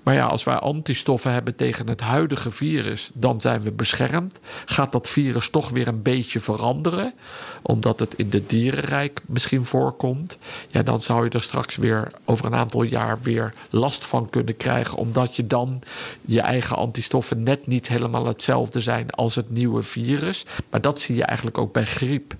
Maar 0.04 0.14
ja, 0.14 0.26
als 0.26 0.44
wij 0.44 0.56
antistoffen 0.56 1.32
hebben 1.32 1.56
tegen 1.56 1.88
het 1.88 2.02
huidige 2.02 2.50
virus, 2.50 3.12
dan 3.14 3.42
zijn 3.42 3.62
we 3.62 3.72
beschermd. 3.72 4.40
Gaat 4.66 4.92
dat 4.92 5.10
virus 5.10 5.50
toch 5.50 5.70
weer 5.70 5.88
een 5.88 6.02
beetje 6.02 6.40
veranderen, 6.40 7.14
omdat 7.62 8.00
het 8.00 8.14
in 8.14 8.28
het 8.32 8.50
dierenrijk 8.50 9.22
misschien 9.26 9.66
voorkomt, 9.66 10.38
ja, 10.70 10.84
dan 10.84 11.02
zou 11.02 11.24
je 11.24 11.30
er 11.30 11.42
straks 11.42 11.76
weer 11.76 12.14
over 12.26 12.46
een 12.46 12.56
aantal 12.56 12.84
jaar 12.84 13.18
weer 13.22 13.54
last 13.70 14.06
van 14.06 14.30
kunnen 14.30 14.58
krijgen, 14.58 14.98
omdat 14.98 15.36
je 15.36 15.48
dan 15.48 15.82
je 16.22 16.42
eigen 16.42 16.76
antistoffen 16.76 17.44
net 17.44 17.68
niet 17.68 17.88
helemaal 17.88 18.26
hetzelfde 18.26 18.80
zijn 18.80 19.10
als 19.10 19.36
het 19.36 19.50
nieuwe 19.50 19.84
virus. 19.84 20.46
Maar 20.70 20.82
dat 20.82 21.00
zie 21.00 21.16
je 21.16 21.24
eigenlijk 21.24 21.58
ook 21.58 21.74
bij 21.74 21.86
griep. 21.86 22.36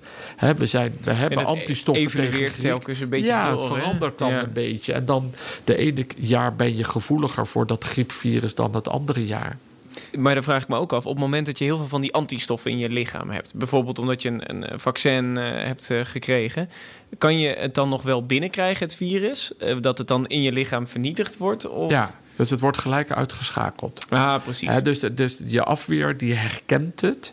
We, 0.56 0.66
zijn, 0.66 0.96
we 1.00 1.12
hebben 1.12 1.38
En 1.38 1.44
het 1.44 1.54
antistoffen 1.58 2.10
tegen 2.10 2.32
griep. 2.32 2.60
telkens 2.60 3.00
een 3.00 3.08
beetje 3.08 3.26
ja, 3.26 3.42
door, 3.50 3.52
het 3.62 3.64
verandert 3.72 4.18
dan 4.18 4.30
Ja. 4.30 4.42
een 4.42 4.52
beetje. 4.52 4.92
En 4.92 5.04
dan 5.04 5.32
de 5.64 5.76
ene 5.76 6.06
jaar 6.16 6.54
ben 6.56 6.76
je 6.76 6.84
gevoeliger 6.84 7.46
voor 7.46 7.66
dat 7.66 7.84
griepvirus 7.84 8.54
dan 8.54 8.74
het 8.74 8.88
andere 8.88 9.26
jaar. 9.26 9.56
Maar 10.18 10.34
dan 10.34 10.42
vraag 10.42 10.62
ik 10.62 10.68
me 10.68 10.76
ook 10.76 10.92
af, 10.92 11.06
op 11.06 11.12
het 11.12 11.20
moment 11.20 11.46
dat 11.46 11.58
je 11.58 11.64
heel 11.64 11.76
veel 11.76 11.88
van 11.88 12.00
die 12.00 12.12
antistoffen 12.12 12.70
in 12.70 12.78
je 12.78 12.88
lichaam 12.88 13.30
hebt, 13.30 13.54
bijvoorbeeld 13.54 13.98
omdat 13.98 14.22
je 14.22 14.28
een, 14.28 14.70
een 14.72 14.80
vaccin 14.80 15.36
eh, 15.36 15.64
hebt 15.64 15.90
eh, 15.90 16.04
gekregen, 16.04 16.70
kan 17.18 17.38
je 17.38 17.48
het 17.48 17.74
dan 17.74 17.88
nog 17.88 18.02
wel 18.02 18.26
binnenkrijgen, 18.26 18.86
het 18.86 18.96
virus? 18.96 19.56
Eh, 19.56 19.76
dat 19.80 19.98
het 19.98 20.08
dan 20.08 20.26
in 20.26 20.42
je 20.42 20.52
lichaam 20.52 20.86
vernietigd 20.86 21.36
wordt? 21.36 21.68
Of... 21.68 21.90
Ja, 21.90 22.10
dus 22.36 22.50
het 22.50 22.60
wordt 22.60 22.78
gelijk 22.78 23.10
uitgeschakeld. 23.10 24.06
Ah, 24.08 24.42
precies. 24.42 24.82
Dus, 24.82 25.00
dus 25.00 25.38
je 25.44 25.62
afweer 25.62 26.16
die 26.16 26.34
herkent 26.34 27.00
het. 27.00 27.32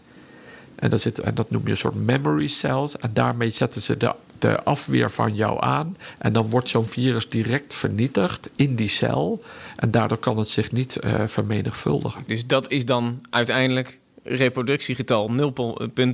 En 0.76 0.90
dat, 0.90 1.02
zit, 1.02 1.20
en 1.20 1.36
dat 1.36 1.52
noem 1.52 1.62
je 1.64 1.72
een 1.72 1.78
soort 1.78 1.96
memory 1.96 2.48
cells. 2.48 2.98
En 2.98 3.10
daarmee 3.14 3.50
zetten 3.50 3.82
ze 3.82 3.98
de, 3.98 4.16
de 4.44 4.64
afweer 4.64 5.12
van 5.12 5.36
jou 5.36 5.62
aan. 5.62 5.98
En 6.18 6.34
dan 6.34 6.50
wordt 6.50 6.70
zo'n 6.70 6.86
virus 6.86 7.30
direct 7.30 7.74
vernietigd 7.74 8.50
in 8.56 8.76
die 8.76 8.88
cel. 8.88 9.44
En 9.76 9.92
daardoor 9.92 10.18
kan 10.18 10.38
het 10.38 10.48
zich 10.48 10.72
niet 10.72 10.96
eh, 10.96 11.24
vermenigvuldigen. 11.28 12.24
Dus 12.28 12.48
dat 12.48 12.72
is 12.72 12.86
dan 12.86 13.22
uiteindelijk 13.30 14.00
reproductiegetal 14.24 15.32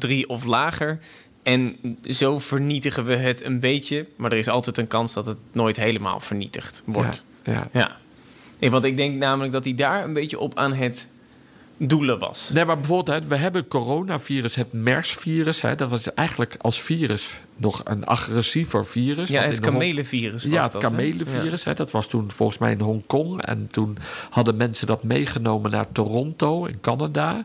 0,3 0.07 0.25
of 0.27 0.43
lager. 0.43 0.99
En 1.43 1.75
zo 2.03 2.39
vernietigen 2.39 3.05
we 3.05 3.15
het 3.15 3.43
een 3.43 3.59
beetje. 3.59 4.07
Maar 4.15 4.31
er 4.31 4.37
is 4.37 4.47
altijd 4.47 4.77
een 4.77 4.87
kans 4.87 5.13
dat 5.13 5.25
het 5.25 5.37
nooit 5.51 5.77
helemaal 5.77 6.19
vernietigd 6.19 6.81
wordt. 6.85 7.25
Ja, 7.43 7.53
ja. 7.53 7.67
Ja. 7.71 7.97
Nee, 8.59 8.71
want 8.71 8.83
ik 8.83 8.97
denk 8.97 9.15
namelijk 9.15 9.53
dat 9.53 9.63
hij 9.63 9.75
daar 9.75 10.03
een 10.03 10.13
beetje 10.13 10.39
op 10.39 10.55
aan 10.55 10.73
het 10.73 11.07
doelen 11.77 12.19
was. 12.19 12.49
Nee, 12.53 12.65
maar 12.65 12.77
bijvoorbeeld, 12.77 13.27
we 13.27 13.35
hebben 13.35 13.67
coronavirus, 13.67 14.55
het 14.55 14.73
MERS-virus. 14.73 15.61
Dat 15.61 15.89
was 15.89 16.13
eigenlijk 16.13 16.55
als 16.59 16.81
virus 16.81 17.39
nog 17.59 17.81
een 17.83 18.05
agressiever 18.05 18.85
virus. 18.85 19.29
Ja, 19.29 19.41
het 19.41 19.59
kamelenvirus 19.59 20.43
Ja, 20.43 20.63
het 20.63 20.71
dat, 20.71 20.81
hè? 20.81 20.87
kamelenvirus. 20.89 21.63
hè, 21.63 21.73
Dat 21.73 21.91
was 21.91 22.07
toen 22.07 22.31
volgens 22.31 22.57
mij 22.57 22.71
in 22.71 22.79
Hongkong. 22.79 23.41
En 23.41 23.67
toen 23.71 23.97
hadden 24.29 24.55
mensen 24.55 24.87
dat 24.87 25.03
meegenomen 25.03 25.71
naar 25.71 25.91
Toronto 25.91 26.65
in 26.65 26.79
Canada. 26.81 27.41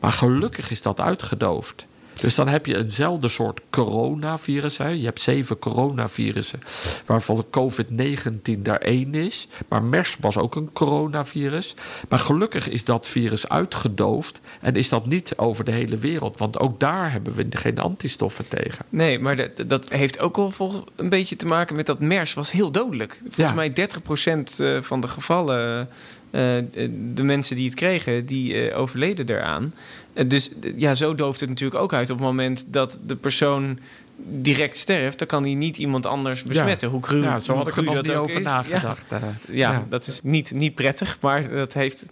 Maar 0.00 0.12
gelukkig 0.12 0.70
is 0.70 0.82
dat 0.82 1.00
uitgedoofd. 1.00 1.86
Dus 2.20 2.34
dan 2.34 2.48
heb 2.48 2.66
je 2.66 2.76
eenzelfde 2.76 3.28
soort 3.28 3.60
coronavirus. 3.70 4.76
Hè. 4.78 4.88
Je 4.88 5.04
hebt 5.04 5.20
zeven 5.20 5.58
coronavirussen, 5.58 6.60
waarvan 7.06 7.44
COVID-19 7.50 8.58
daar 8.58 8.78
één 8.78 9.14
is. 9.14 9.48
Maar 9.68 9.82
MERS 9.82 10.16
was 10.20 10.36
ook 10.38 10.54
een 10.56 10.72
coronavirus. 10.72 11.74
Maar 12.08 12.18
gelukkig 12.18 12.68
is 12.68 12.84
dat 12.84 13.08
virus 13.08 13.48
uitgedoofd 13.48 14.40
en 14.60 14.74
is 14.76 14.88
dat 14.88 15.06
niet 15.06 15.32
over 15.36 15.64
de 15.64 15.70
hele 15.72 15.96
wereld. 15.96 16.38
Want 16.38 16.58
ook 16.58 16.80
daar 16.80 17.12
hebben 17.12 17.34
we 17.34 17.46
geen 17.50 17.78
antistoffen 17.78 18.48
tegen. 18.48 18.84
Nee, 18.88 19.18
maar 19.18 19.36
dat, 19.36 19.50
dat 19.68 19.88
heeft 19.88 20.20
ook 20.20 20.36
wel 20.36 20.50
volgens 20.50 20.84
een 20.96 21.08
beetje 21.08 21.36
te 21.36 21.46
maken 21.46 21.76
met 21.76 21.86
dat 21.86 22.00
MERS 22.00 22.34
was 22.34 22.50
heel 22.52 22.70
dodelijk. 22.70 23.18
Volgens 23.22 23.36
Ja. 23.36 23.54
mij 23.54 23.70
30% 23.70 24.58
eh, 24.58 24.80
van 24.80 25.00
de 25.00 25.08
gevallen, 25.08 25.88
de 26.30 27.22
mensen 27.22 27.56
die 27.56 27.64
het 27.66 27.74
kregen, 27.74 28.26
die 28.26 28.68
eh, 28.70 28.78
overleden 28.80 29.28
eraan. 29.28 29.74
Eh, 30.12 30.28
dus 30.28 30.50
eh, 30.62 30.72
ja, 30.76 30.94
zo 30.94 31.14
dooft 31.14 31.40
het 31.40 31.48
natuurlijk 31.48 31.80
ook 31.82 31.92
uit. 31.92 32.10
Op 32.10 32.16
het 32.16 32.26
moment 32.26 32.64
dat 32.72 32.98
de 33.06 33.16
persoon 33.16 33.78
direct 34.16 34.76
sterft, 34.76 35.18
dan 35.18 35.28
kan 35.28 35.42
hij 35.42 35.54
niet 35.54 35.76
iemand 35.76 36.06
anders 36.06 36.42
besmetten. 36.42 36.88
Hoe 36.88 37.00
cru, 37.00 37.22
Ja, 37.22 37.38
zo 37.38 37.54
had 37.54 37.68
ik 37.68 37.76
er 37.76 37.82
nog 37.84 37.94
dat 37.94 38.02
niet 38.06 38.12
over 38.16 38.36
is. 38.38 38.44
nagedacht. 38.44 39.12
eh. 39.12 39.18
Ja, 39.48 39.72
Ja. 39.72 39.86
dat 39.88 40.06
is 40.06 40.22
niet, 40.22 40.50
niet 40.52 40.74
prettig, 40.74 41.18
maar 41.20 41.48
dat 41.50 41.74
heeft, 41.74 42.06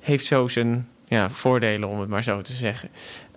heeft 0.00 0.24
zo 0.26 0.48
zijn 0.48 0.88
ja, 1.08 1.30
voordelen, 1.30 1.88
om 1.88 2.00
het 2.00 2.08
maar 2.08 2.22
zo 2.22 2.42
te 2.42 2.52
zeggen. 2.52 2.88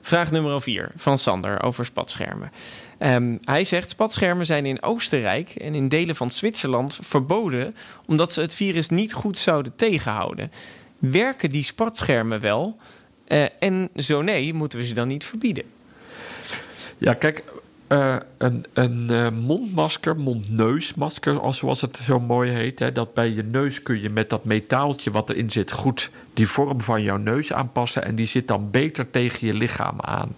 Vraag 0.01 0.31
nummer 0.31 0.61
4 0.61 0.91
van 0.95 1.17
Sander 1.17 1.63
over 1.63 1.85
spatschermen. 1.85 2.51
Ehm, 2.97 3.37
hij 3.41 3.63
zegt: 3.63 3.89
Spatschermen 3.89 4.45
zijn 4.45 4.65
in 4.65 4.81
Oostenrijk 4.81 5.49
en 5.49 5.75
in 5.75 5.89
delen 5.89 6.15
van 6.15 6.31
Zwitserland 6.31 6.99
verboden 7.01 7.75
omdat 8.05 8.33
ze 8.33 8.41
het 8.41 8.55
virus 8.55 8.89
niet 8.89 9.13
goed 9.13 9.37
zouden 9.37 9.75
tegenhouden. 9.75 10.51
Werken 10.97 11.49
die 11.49 11.63
spatschermen 11.63 12.39
wel? 12.39 12.77
Eh, 13.27 13.45
en 13.59 13.89
zo 13.95 14.21
nee, 14.21 14.53
moeten 14.53 14.79
we 14.79 14.85
ze 14.85 14.93
dan 14.93 15.07
niet 15.07 15.25
verbieden? 15.25 15.63
Ja, 16.97 17.13
kijk, 17.13 17.43
eh, 17.91 18.15
een, 18.38 18.65
een 18.73 19.10
eh, 19.10 19.30
mondmasker, 19.30 20.17
mondneusmasker, 20.17 21.39
als 21.39 21.58
zoals 21.58 21.82
het 21.82 21.99
zo 22.04 22.19
mooi 22.19 22.51
heet. 22.51 22.80
Hè, 22.80 22.91
dat 22.91 23.13
bij 23.13 23.30
je 23.30 23.43
neus 23.43 23.84
kun 23.84 24.01
je 24.01 24.10
met 24.10 24.30
dat 24.30 24.43
metaaltje 24.43 25.12
wat 25.12 25.30
erin 25.30 25.49
zit 25.49 25.71
goed 25.71 26.10
die 26.34 26.47
vorm 26.47 26.82
van 26.82 27.04
jouw 27.04 27.17
neus 27.17 27.54
aanpassen. 27.54 28.04
En 28.06 28.15
die 28.15 28.25
zit 28.25 28.47
dan 28.47 28.71
beter 28.71 29.12
tegen 29.12 29.47
je 29.47 29.54
lichaam 29.54 30.01
aan. 30.01 30.36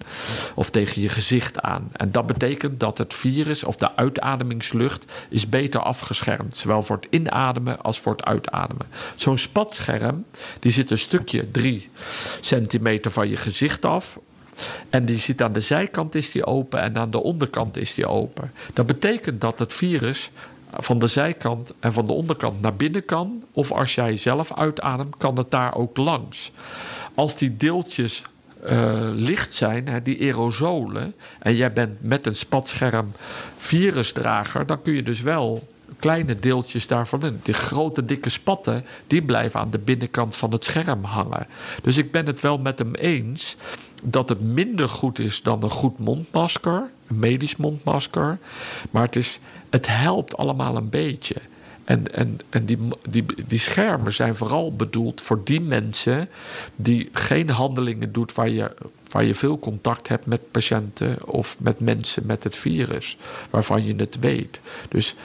Of 0.56 0.70
tegen 0.70 1.02
je 1.02 1.10
gezicht 1.10 1.62
aan. 1.62 1.89
En 1.92 2.12
dat 2.12 2.26
betekent 2.26 2.80
dat 2.80 2.98
het 2.98 3.13
virus 3.13 3.63
of 3.63 3.78
de 3.78 3.96
uitademingslucht 3.96 5.06
is 5.30 5.50
beter 5.50 5.82
afgeschermd. 5.82 6.56
Zowel 6.56 6.82
voor 6.82 6.96
het 6.96 7.08
inademen 7.10 7.82
als 7.82 8.00
voor 8.00 8.12
het 8.12 8.26
uitademen. 8.26 8.86
Zo'n 9.16 9.38
spatscherm, 9.38 10.26
die 10.60 10.72
zit 10.72 10.92
een 10.92 10.98
stukje 10.98 11.52
drie 11.52 11.89
centimeter 12.42 13.12
van 13.12 13.30
je 13.30 13.38
gezicht 13.38 13.86
af. 13.86 14.20
En 14.89 15.06
die 15.06 15.18
zit 15.18 15.42
aan 15.42 15.54
de 15.54 15.62
zijkant 15.62 16.16
is 16.16 16.32
die 16.32 16.46
open 16.46 16.80
en 16.80 16.98
aan 16.98 17.12
de 17.12 17.24
onderkant 17.24 17.78
is 17.78 17.94
die 17.94 18.08
open. 18.08 18.52
Dat 18.74 18.86
betekent 18.86 19.42
dat 19.42 19.60
het 19.60 19.74
virus 19.74 20.32
van 20.78 21.00
de 21.00 21.08
zijkant 21.08 21.74
en 21.80 21.94
van 21.94 22.08
de 22.08 22.13
onderkant 22.13 22.62
naar 22.62 22.76
binnen 22.76 23.06
kan. 23.06 23.44
Of 23.52 23.72
als 23.72 23.96
jij 23.96 24.18
zelf 24.18 24.54
uitademt, 24.54 25.18
kan 25.18 25.38
het 25.38 25.52
daar 25.52 25.76
ook 25.76 25.98
langs. 25.98 26.52
Als 27.16 27.38
die 27.38 27.58
deeltjes 27.58 28.24
uh, 28.66 29.10
licht 29.13 29.54
zijn, 29.54 29.88
hè, 29.88 30.02
die 30.02 30.20
aerosolen, 30.22 31.16
en 31.39 31.56
jij 31.56 31.74
bent 31.74 32.02
met 32.02 32.26
een 32.26 32.36
spatscherm 32.36 33.12
virusdrager, 33.58 34.66
dan 34.66 34.82
kun 34.82 34.94
je 34.94 35.04
dus 35.04 35.22
wel 35.22 35.68
kleine 36.00 36.36
deeltjes 36.39 36.88
daarvan 36.88 37.26
in. 37.26 37.39
Die 37.44 37.54
grote 37.54 38.06
dikke 38.06 38.30
spatten, 38.30 38.86
die 39.08 39.22
blijven 39.22 39.60
aan 39.60 39.72
de 39.72 39.80
binnenkant 39.80 40.36
van 40.36 40.52
het 40.52 40.63
scherm 40.63 41.04
hangen. 41.04 41.48
Dus 41.82 41.98
ik 41.98 42.12
ben 42.12 42.26
het 42.26 42.39
wel 42.39 42.58
met 42.58 42.80
hem 42.80 42.96
eens 42.96 43.56
dat 44.04 44.30
het 44.30 44.42
minder 44.42 44.89
goed 44.89 45.20
is 45.20 45.42
dan 45.42 45.63
een 45.63 45.70
goed 45.70 46.00
mondmasker, 46.00 46.89
een 47.08 47.20
medisch 47.20 47.56
mondmasker. 47.56 48.38
Maar 48.92 49.04
het, 49.04 49.16
is, 49.16 49.39
het 49.70 49.88
helpt 49.88 50.38
allemaal 50.38 50.76
een 50.76 50.89
beetje. 50.89 51.36
En, 51.84 52.13
en, 52.13 52.39
en 52.50 52.66
die, 52.66 52.78
die, 53.10 53.26
die 53.48 53.60
schermen 53.60 54.13
zijn 54.13 54.36
vooral 54.36 54.76
bedoeld 54.76 55.22
voor 55.22 55.42
die 55.44 55.62
mensen 55.62 56.28
die 56.76 57.10
geen 57.13 57.50
handelingen 57.50 58.12
doet 58.12 58.34
waar 58.34 58.50
je, 58.50 58.72
waar 59.10 59.24
je 59.24 59.34
veel 59.34 59.60
contact 59.60 60.08
hebt 60.08 60.26
met 60.26 60.52
patiënten 60.52 61.28
of 61.28 61.56
met 61.60 61.80
mensen 61.80 62.26
met 62.26 62.44
het 62.44 62.58
virus, 62.58 63.18
waarvan 63.50 63.86
je 63.86 63.96
het 63.96 64.20
weet. 64.20 64.60
Dus 64.89 65.16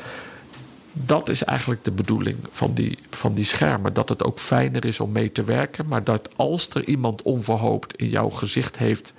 dat 1.06 1.28
is 1.28 1.44
eigenlijk 1.44 1.84
de 1.84 1.90
bedoeling 1.90 2.36
van 2.50 2.74
die, 2.74 2.98
van 3.10 3.34
die 3.34 3.44
schermen. 3.44 3.92
Dat 3.92 4.08
het 4.08 4.24
ook 4.24 4.38
fijner 4.38 4.84
is 4.84 5.00
om 5.00 5.12
mee 5.12 5.32
te 5.32 5.44
werken. 5.44 5.86
Maar 5.86 6.04
dat 6.04 6.28
als 6.36 6.68
er 6.68 6.84
iemand 6.84 7.22
onverhoopt 7.22 7.96
in 7.96 8.08
jouw 8.08 8.28
gezicht 8.28 8.78
heeft 8.78 9.14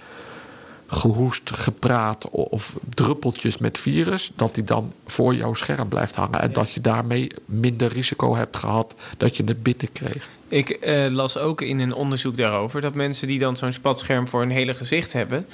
gehoest, 0.88 1.52
gepraat 1.54 2.30
of 2.30 2.76
druppeltjes 2.90 3.58
met 3.58 3.78
virus, 3.78 4.32
dat 4.36 4.56
die 4.56 4.64
dan 4.64 4.94
voor 5.06 5.36
jouw 5.36 5.54
scherm 5.54 5.88
blijft 5.88 6.16
hangen. 6.16 6.42
En 6.42 6.54
dat 6.54 6.72
je 6.72 6.82
daarmee 6.82 7.32
minder 7.46 7.94
risico 7.94 8.36
hebt 8.36 8.58
gehad 8.58 8.96
dat 9.18 9.38
je 9.38 9.44
het 9.44 9.64
binnen 9.64 9.92
kreeg. 9.92 10.30
Ik 10.48 10.70
eh, 10.70 11.06
las 11.10 11.38
ook 11.38 11.62
in 11.62 11.80
een 11.80 11.94
onderzoek 11.94 12.38
daarover 12.38 12.82
dat 12.82 12.96
mensen 12.96 13.28
die 13.28 13.40
dan 13.40 13.58
zo'n 13.58 13.72
spatscherm 13.72 14.28
voor 14.28 14.40
hun 14.40 14.50
hele 14.50 14.74
gezicht 14.74 15.14
hebben, 15.14 15.46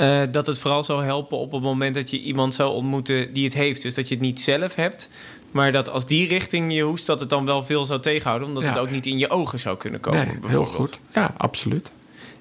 uh, 0.00 0.22
dat 0.30 0.46
het 0.46 0.58
vooral 0.58 0.82
zal 0.82 1.00
helpen 1.00 1.38
op 1.38 1.52
het 1.52 1.62
moment 1.62 1.94
dat 1.94 2.10
je 2.10 2.20
iemand 2.20 2.54
zou 2.54 2.74
ontmoeten 2.74 3.32
die 3.32 3.44
het 3.44 3.54
heeft. 3.54 3.82
Dus 3.82 3.94
dat 3.94 4.08
je 4.08 4.14
het 4.14 4.24
niet 4.24 4.40
zelf 4.40 4.74
hebt, 4.74 5.10
maar 5.52 5.72
dat 5.72 5.90
als 5.90 6.06
die 6.06 6.28
richting 6.28 6.72
je 6.72 6.82
hoest, 6.82 7.06
dat 7.06 7.20
het 7.20 7.30
dan 7.30 7.44
wel 7.44 7.62
veel 7.62 7.84
zou 7.84 8.00
tegenhouden. 8.00 8.48
Omdat 8.48 8.64
het 8.64 8.78
ook 8.78 8.90
niet 8.90 9.06
in 9.06 9.18
je 9.18 9.30
ogen 9.30 9.60
zou 9.60 9.76
kunnen 9.76 10.00
komen. 10.00 10.26
Nee, 10.26 10.50
heel 10.50 10.64
goed. 10.64 10.98
Ja, 11.14 11.34
absoluut. 11.36 11.90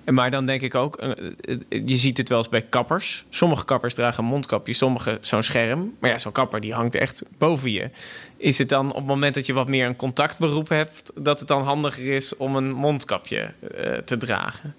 En 0.03 0.13
maar 0.13 0.31
dan 0.31 0.45
denk 0.45 0.61
ik 0.61 0.75
ook, 0.75 0.97
eh, 0.97 1.09
eh, 1.09 1.81
je 1.85 1.97
ziet 1.97 2.17
het 2.17 2.29
wel 2.29 2.37
eens 2.37 2.49
bij 2.49 2.61
kappers. 2.61 3.25
Sommige 3.29 3.65
kappers 3.65 3.93
dragen 3.93 4.23
een 4.23 4.29
mondkapje, 4.29 4.73
sommige 4.73 5.17
zo'n 5.21 5.43
scherm. 5.43 5.93
Maar 5.99 6.09
ja, 6.09 6.17
zo'n 6.17 6.31
kapper 6.31 6.59
die 6.59 6.73
hangt 6.73 6.95
echt 6.95 7.23
boven 7.37 7.71
je. 7.71 7.89
Is 8.37 8.57
het 8.57 8.69
dan 8.69 8.89
op 8.89 8.95
het 8.95 9.05
moment 9.05 9.33
dat 9.33 9.45
je 9.45 9.53
wat 9.53 9.67
meer 9.67 9.85
een 9.85 9.95
contactberoep 9.95 10.69
hebt, 10.69 11.11
dat 11.15 11.39
het 11.39 11.47
dan 11.47 11.63
handiger 11.63 12.15
is 12.15 12.37
om 12.37 12.55
een 12.55 12.71
mondkapje 12.71 13.53
uh, 13.61 13.97
te 13.97 14.17
dragen? 14.17 14.73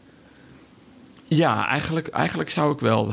Ja, 1.25 1.67
eigenlijk, 1.67 2.09
eigenlijk 2.09 2.51
zou 2.51 2.73
ik 2.73 2.81
wel. 2.81 3.07
Uh, 3.07 3.13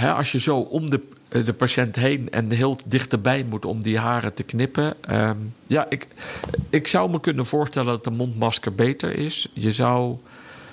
hè, 0.00 0.12
als 0.12 0.32
je 0.32 0.40
zo 0.40 0.56
om 0.56 0.90
de, 0.90 0.96
eh, 0.96 1.18
de 1.30 1.52
patiënt 1.52 1.96
heen 1.96 2.30
en 2.30 2.50
heel 2.50 2.78
dichterbij 2.84 3.44
moet 3.48 3.64
om 3.64 3.82
die 3.82 3.98
haren 3.98 4.34
te 4.34 4.42
knippen. 4.42 4.94
Uh, 5.10 5.30
ja, 5.66 5.86
ik, 5.88 6.06
ik 6.70 6.86
zou 6.86 7.10
me 7.10 7.20
kunnen 7.20 7.46
voorstellen 7.46 7.92
dat 7.92 8.04
de 8.04 8.10
mondmasker 8.10 8.74
beter 8.74 9.18
is. 9.18 9.48
Je 9.52 9.72
zou 9.72 10.18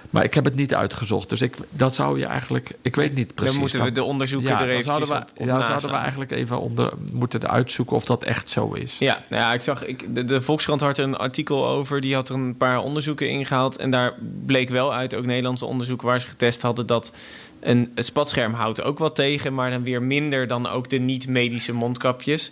maar 0.09 0.23
ik 0.23 0.33
heb 0.33 0.45
het 0.45 0.55
niet 0.55 0.75
uitgezocht. 0.75 1.29
Dus 1.29 1.41
ik, 1.41 1.55
dat 1.69 1.95
zou 1.95 2.19
je 2.19 2.25
eigenlijk. 2.25 2.71
Ik 2.81 2.95
weet 2.95 3.15
niet 3.15 3.35
precies. 3.35 3.53
Dan 3.53 3.61
moeten 3.61 3.83
we 3.83 3.91
de 3.91 4.03
onderzoeken 4.03 4.51
ja, 4.51 4.61
er 4.61 4.69
even 4.69 4.83
zouden 4.83 5.09
we, 5.09 5.15
op, 5.15 5.47
ja, 5.47 5.65
zouden 5.65 5.89
we 5.89 5.95
eigenlijk 5.95 6.31
even 6.31 6.59
onder 6.59 6.93
moeten 7.13 7.49
uitzoeken 7.49 7.95
of 7.95 8.05
dat 8.05 8.23
echt 8.23 8.49
zo 8.49 8.73
is. 8.73 8.97
Ja, 8.97 9.23
nou 9.29 9.41
ja 9.41 9.53
ik 9.53 9.61
zag. 9.61 9.85
Ik, 9.85 10.15
de, 10.15 10.23
de 10.23 10.41
Volkskrant 10.41 10.81
had 10.81 10.97
er 10.97 11.03
een 11.03 11.17
artikel 11.17 11.67
over. 11.67 12.01
Die 12.01 12.15
had 12.15 12.29
er 12.29 12.35
een 12.35 12.57
paar 12.57 12.79
onderzoeken 12.79 13.29
ingehaald. 13.29 13.77
En 13.77 13.91
daar 13.91 14.13
bleek 14.45 14.69
wel 14.69 14.93
uit, 14.93 15.15
ook 15.15 15.25
Nederlandse 15.25 15.65
onderzoeken 15.65 16.07
waar 16.07 16.21
ze 16.21 16.27
getest 16.27 16.61
hadden, 16.61 16.85
dat 16.85 17.11
een, 17.67 17.91
spatscherm 17.95 18.53
houdt 18.53 18.83
ook 18.83 18.97
wat 18.97 19.15
tegen, 19.15 19.53
maar 19.53 19.69
dan 19.69 19.83
weer 19.83 20.01
minder 20.01 20.47
dan 20.47 20.67
ook 20.67 20.89
de 20.89 20.97
niet-medische 20.97 21.73
mondkapjes. 21.73 22.51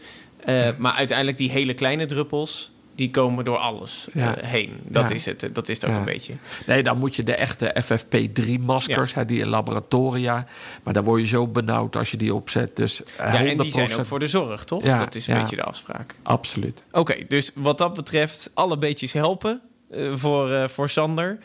Uh, 0.49 0.69
maar 0.77 0.93
uiteindelijk 0.93 1.37
die 1.37 1.49
hele 1.49 1.73
kleine 1.73 2.05
druppels, 2.05 2.71
die 2.95 3.09
komen 3.09 3.43
door 3.43 3.57
alles 3.57 4.07
uh, 4.13 4.31
heen. 4.35 4.79
Dat 4.83 5.09
is 5.09 5.25
het. 5.25 5.49
Dat 5.51 5.69
is 5.69 5.81
het 5.81 5.89
ook 5.89 5.95
een 5.95 6.03
beetje. 6.03 6.33
Nee, 6.65 6.83
dan 6.83 6.97
moet 6.97 7.15
je 7.15 7.23
de 7.23 7.35
echte 7.35 7.75
FFP3-maskers, 7.83 9.25
die 9.25 9.39
in 9.39 9.47
laboratoria. 9.47 10.45
Maar 10.83 10.93
dan 10.93 11.03
word 11.03 11.21
je 11.21 11.27
zo 11.27 11.47
benauwd 11.47 11.95
als 11.95 12.11
je 12.11 12.17
die 12.17 12.33
opzet. 12.33 12.75
Dus 12.75 13.01
ja, 13.17 13.45
en 13.45 13.57
die 13.57 13.71
zijn 13.71 13.93
ook 13.93 14.05
voor 14.05 14.19
de 14.19 14.27
zorg, 14.27 14.63
toch? 14.63 14.83
dat 14.83 15.15
is 15.15 15.27
een 15.27 15.41
beetje 15.41 15.55
de 15.55 15.63
afspraak. 15.63 16.15
Absoluut. 16.23 16.83
Oké, 16.91 17.15
dus 17.27 17.51
wat 17.53 17.77
dat 17.77 17.93
betreft, 17.93 18.51
alle 18.53 18.77
beetjes 18.77 19.13
helpen 19.13 19.61
uh, 19.91 20.13
voor, 20.13 20.51
uh, 20.51 20.67
voor 20.67 20.89
Sander. 20.89 21.37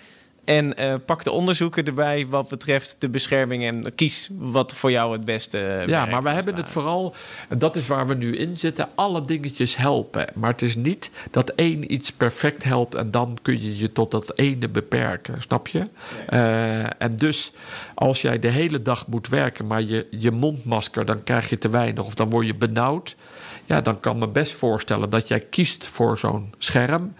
En 0.44 0.74
uh, 0.81 0.94
pak 1.07 1.24
de 1.24 1.31
onderzoeken 1.31 1.85
erbij 1.85 2.26
wat 2.29 2.48
betreft 2.48 2.96
de 2.98 3.09
bescherming 3.09 3.64
en 3.64 3.94
kies 3.94 4.29
wat 4.33 4.74
voor 4.74 4.90
jou 4.90 5.12
het 5.12 5.24
beste 5.24 5.59
uh, 5.59 5.87
Ja, 5.87 6.07
maar 6.07 6.22
we 6.22 6.29
hebben 6.29 6.57
het 6.57 6.68
vooral, 6.68 7.14
en 7.48 7.59
dat 7.59 7.76
is 7.76 7.87
waar 7.87 8.07
we 8.07 8.14
nu 8.14 8.37
in 8.37 8.57
zitten, 8.57 8.88
alle 8.94 9.24
dingetjes 9.24 9.76
helpen. 9.76 10.26
Maar 10.35 10.50
het 10.50 10.62
is 10.62 10.76
niet 10.76 11.11
dat 11.31 11.48
één 11.48 11.92
iets 11.92 12.12
perfect 12.12 12.64
helpt 12.64 12.94
en 12.94 13.11
dan 13.11 13.38
kun 13.42 13.62
je 13.62 13.79
je 13.79 13.92
tot 13.92 14.11
dat 14.11 14.38
ene 14.38 14.68
beperken, 14.68 15.42
snap 15.42 15.68
je? 15.68 15.88
Uh, 16.31 17.03
en 17.03 17.16
dus 17.16 17.53
als 17.94 18.22
jij 18.22 18.38
de 18.38 18.48
hele 18.48 18.83
dag 18.83 19.07
moet 19.07 19.29
werken, 19.29 19.66
maar 19.66 19.83
je, 19.83 20.07
je 20.11 20.31
mondmasker, 20.31 21.05
dan 21.05 21.24
krijg 21.24 21.48
je 21.48 21.59
te 21.59 21.68
weinig 21.68 22.05
of 22.05 22.14
dan 22.14 22.31
word 22.31 22.46
je 22.46 22.55
benauwd. 22.55 23.16
Ja, 23.70 23.80
dan 23.80 24.00
kan 24.00 24.18
me 24.18 24.28
best 24.28 24.52
voorstellen 24.52 25.11
dat 25.11 25.28
jij 25.28 25.40
kiest 25.40 25.87
voor 25.87 26.18
zo'n 26.18 26.54
scherm 26.59 27.12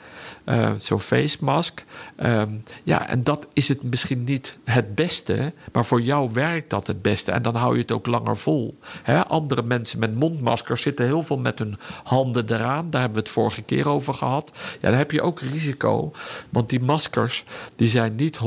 uh, 0.45 0.71
zo'n 0.77 1.01
face 1.01 1.37
mask. 1.41 1.85
Um, 2.25 2.63
ja, 2.83 3.09
en 3.09 3.21
dat 3.21 3.47
is 3.53 3.69
het 3.69 3.83
misschien 3.83 4.25
niet 4.25 4.59
het 4.65 4.95
beste, 4.95 5.53
maar 5.73 5.85
voor 5.85 6.01
jou 6.01 6.31
werkt 6.33 6.71
dat 6.71 6.87
het 6.87 7.03
beste. 7.03 7.33
En 7.33 7.43
dan 7.43 7.55
hou 7.55 7.75
je 7.75 7.81
het 7.81 7.93
ook 7.93 8.07
langer 8.07 8.37
vol. 8.37 8.79
He, 9.03 9.25
andere 9.27 9.63
mensen 9.63 9.99
met 9.99 10.15
mondmaskers 10.15 10.83
zitten 10.83 11.05
heel 11.05 11.23
veel 11.23 11.39
met 11.39 11.59
hun 11.59 11.77
handen 12.03 12.45
eraan. 12.53 12.91
Daar 12.91 13.01
hebben 13.01 13.19
we 13.19 13.25
het 13.25 13.35
vorige 13.35 13.63
keer 13.63 13.89
over 13.89 14.15
gehad. 14.15 14.53
Ja, 14.81 14.89
dan 14.89 14.99
heb 14.99 15.11
je 15.11 15.23
ook 15.23 15.41
risico. 15.41 16.13
Want 16.51 16.69
die 16.69 16.81
maskers 16.81 17.45
die 17.77 17.89
zijn 17.89 18.15
niet 18.15 18.39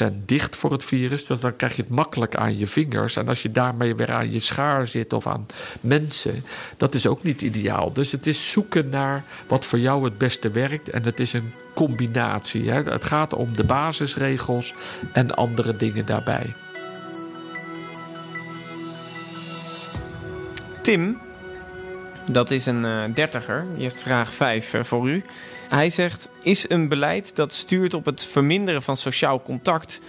100% 0.00 0.12
dicht 0.24 0.56
voor 0.56 0.72
het 0.72 0.84
virus. 0.84 1.26
Dus 1.26 1.40
dan 1.40 1.56
krijg 1.56 1.76
je 1.76 1.82
het 1.82 1.90
makkelijk 1.90 2.36
aan 2.36 2.58
je 2.58 2.66
vingers. 2.66 3.16
En 3.16 3.28
als 3.28 3.42
je 3.42 3.52
daarmee 3.52 3.94
weer 3.94 4.12
aan 4.12 4.30
je 4.30 4.40
schaar 4.40 4.86
zit 4.86 5.12
of 5.12 5.26
aan 5.26 5.46
mensen, 5.80 6.44
dat 6.76 6.94
is 6.94 7.06
ook 7.06 7.22
niet 7.22 7.39
ideaal. 7.42 7.92
Dus 7.92 8.12
het 8.12 8.26
is 8.26 8.50
zoeken 8.50 8.88
naar 8.88 9.24
wat 9.46 9.64
voor 9.64 9.78
jou 9.78 10.04
het 10.04 10.18
beste 10.18 10.50
werkt. 10.50 10.90
En 10.90 11.02
het 11.02 11.20
is 11.20 11.32
een 11.32 11.52
combinatie. 11.74 12.70
Hè. 12.70 12.82
Het 12.82 13.04
gaat 13.04 13.32
om 13.32 13.56
de 13.56 13.64
basisregels 13.64 14.74
en 15.12 15.34
andere 15.34 15.76
dingen 15.76 16.06
daarbij. 16.06 16.54
Tim, 20.82 21.18
dat 22.30 22.50
is 22.50 22.66
een 22.66 22.84
uh, 22.84 23.04
dertiger, 23.14 23.66
die 23.74 23.82
heeft 23.82 23.98
vraag 23.98 24.34
5 24.34 24.74
uh, 24.74 24.82
voor 24.82 25.10
u. 25.10 25.22
Hij 25.68 25.90
zegt: 25.90 26.28
Is 26.42 26.68
een 26.68 26.88
beleid 26.88 27.36
dat 27.36 27.52
stuurt 27.52 27.94
op 27.94 28.04
het 28.04 28.24
verminderen 28.24 28.82
van 28.82 28.96
sociaal 28.96 29.42
contact 29.42 30.00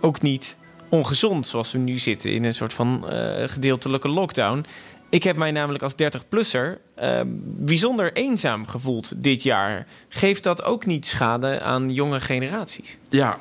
ook 0.00 0.22
niet 0.22 0.56
ongezond, 0.88 1.46
zoals 1.46 1.72
we 1.72 1.78
nu 1.78 1.98
zitten 1.98 2.32
in 2.32 2.44
een 2.44 2.54
soort 2.54 2.72
van 2.72 3.04
uh, 3.12 3.48
gedeeltelijke 3.48 4.08
lockdown? 4.08 4.64
Ik 5.10 5.22
heb 5.22 5.36
mij 5.36 5.50
namelijk 5.50 5.82
als 5.82 5.92
30-plusser 5.92 6.78
uh, 7.02 7.20
bijzonder 7.44 8.12
eenzaam 8.12 8.66
gevoeld 8.66 9.22
dit 9.22 9.42
jaar. 9.42 9.86
Geeft 10.08 10.42
dat 10.42 10.62
ook 10.62 10.86
niet 10.86 11.06
schade 11.06 11.60
aan 11.60 11.90
jonge 11.90 12.20
generaties? 12.20 12.98
Ja. 13.08 13.38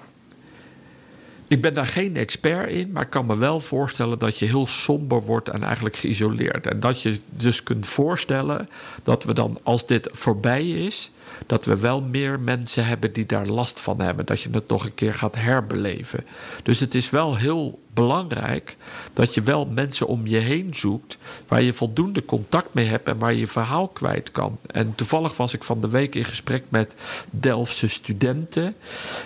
Ik 1.48 1.62
ben 1.62 1.74
daar 1.74 1.88
geen 1.88 2.16
expert 2.18 2.70
in, 2.70 2.92
maar 2.92 3.04
ik 3.04 3.10
kan 3.10 3.26
me 3.26 3.38
wel 3.38 3.60
voorstellen 3.60 4.20
dat 4.20 4.38
je 4.38 4.46
heel 4.46 4.66
somber 4.66 5.22
wordt 5.22 5.50
en 5.50 5.64
eigenlijk 5.64 5.96
geïsoleerd. 5.96 6.68
En 6.68 6.80
dat 6.80 7.02
je 7.02 7.20
dus 7.30 7.64
kunt 7.64 7.86
voorstellen 7.86 8.70
dat 9.04 9.24
we 9.24 9.34
dan, 9.34 9.60
als 9.64 9.88
dit 9.88 10.10
voorbij 10.12 10.70
is, 10.70 11.12
dat 11.46 11.66
we 11.66 11.80
wel 11.80 12.02
meer 12.02 12.40
mensen 12.40 12.86
hebben 12.86 13.14
die 13.14 13.26
daar 13.26 13.46
last 13.46 13.80
van 13.80 14.02
hebben. 14.02 14.26
Dat 14.26 14.42
je 14.42 14.50
het 14.52 14.68
nog 14.68 14.86
een 14.86 14.94
keer 14.94 15.14
gaat 15.14 15.36
herbeleven. 15.36 16.26
Dus 16.64 16.80
het 16.80 16.96
is 16.96 17.10
wel 17.10 17.36
heel 17.36 17.80
belangrijk 17.94 18.78
dat 19.14 19.34
je 19.34 19.42
wel 19.42 19.66
mensen 19.66 20.08
om 20.08 20.28
je 20.28 20.38
heen 20.38 20.76
zoekt 20.76 21.18
waar 21.48 21.62
je 21.62 21.74
voldoende 21.74 22.26
contact 22.26 22.74
mee 22.74 22.86
hebt 22.86 23.08
en 23.08 23.18
waar 23.18 23.34
je 23.34 23.48
verhaal 23.48 23.88
kwijt 23.88 24.32
kan. 24.32 24.58
En 24.68 24.96
toevallig 24.96 25.38
was 25.38 25.54
ik 25.54 25.64
van 25.64 25.82
de 25.82 25.90
week 25.90 26.16
in 26.16 26.26
gesprek 26.26 26.64
met 26.70 26.96
Delftse 27.30 27.88
studenten. 27.88 28.76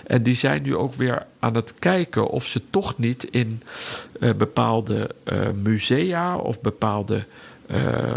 En 0.07 0.23
die 0.23 0.35
zijn 0.35 0.61
nu 0.61 0.75
ook 0.75 0.93
weer 0.93 1.25
aan 1.39 1.55
het 1.55 1.73
kijken 1.79 2.27
of 2.27 2.45
ze 2.45 2.61
toch 2.69 2.97
niet 2.97 3.23
in 3.23 3.61
uh, 4.19 4.33
bepaalde 4.33 5.09
uh, 5.23 5.49
musea 5.51 6.37
of 6.37 6.61
bepaalde 6.61 7.25
uh, 7.67 8.13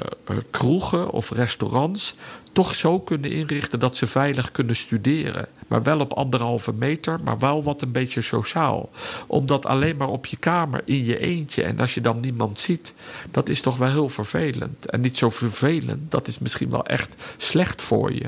kroegen 0.50 1.10
of 1.10 1.30
restaurants 1.30 2.14
toch 2.54 2.74
zo 2.74 3.00
kunnen 3.00 3.30
inrichten 3.30 3.80
dat 3.80 3.96
ze 3.96 4.06
veilig 4.06 4.52
kunnen 4.52 4.76
studeren. 4.76 5.46
Maar 5.66 5.82
wel 5.82 6.00
op 6.00 6.12
anderhalve 6.12 6.72
meter, 6.72 7.20
maar 7.24 7.38
wel 7.38 7.62
wat 7.62 7.82
een 7.82 7.92
beetje 7.92 8.22
sociaal. 8.22 8.90
Omdat 9.26 9.66
alleen 9.66 9.96
maar 9.96 10.08
op 10.08 10.26
je 10.26 10.36
kamer 10.36 10.82
in 10.84 11.04
je 11.04 11.18
eentje 11.18 11.62
en 11.62 11.80
als 11.80 11.94
je 11.94 12.00
dan 12.00 12.20
niemand 12.20 12.58
ziet, 12.58 12.94
dat 13.30 13.48
is 13.48 13.60
toch 13.60 13.76
wel 13.76 13.90
heel 13.90 14.08
vervelend. 14.08 14.90
En 14.90 15.00
niet 15.00 15.18
zo 15.18 15.30
vervelend, 15.30 16.10
dat 16.10 16.28
is 16.28 16.38
misschien 16.38 16.70
wel 16.70 16.86
echt 16.86 17.16
slecht 17.36 17.82
voor 17.82 18.12
je. 18.12 18.24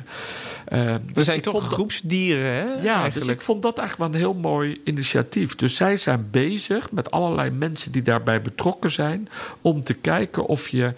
Uh, 0.72 0.94
We 0.94 1.00
dus 1.12 1.26
zijn 1.26 1.40
toch 1.40 1.66
groepsdieren, 1.66 2.52
hè? 2.52 2.62
Ja, 2.62 3.00
eigenlijk. 3.00 3.14
dus 3.14 3.28
ik 3.28 3.40
vond 3.40 3.62
dat 3.62 3.78
eigenlijk 3.78 4.12
wel 4.12 4.20
een 4.20 4.26
heel 4.26 4.40
mooi 4.40 4.80
initiatief. 4.84 5.54
Dus 5.56 5.74
zij 5.74 5.96
zijn 5.96 6.28
bezig 6.30 6.90
met 6.90 7.10
allerlei 7.10 7.50
mensen 7.50 7.92
die 7.92 8.02
daarbij 8.02 8.42
betrokken 8.42 8.90
zijn 8.90 9.28
om 9.60 9.84
te 9.84 9.94
kijken 9.94 10.46
of 10.46 10.68
je 10.68 10.94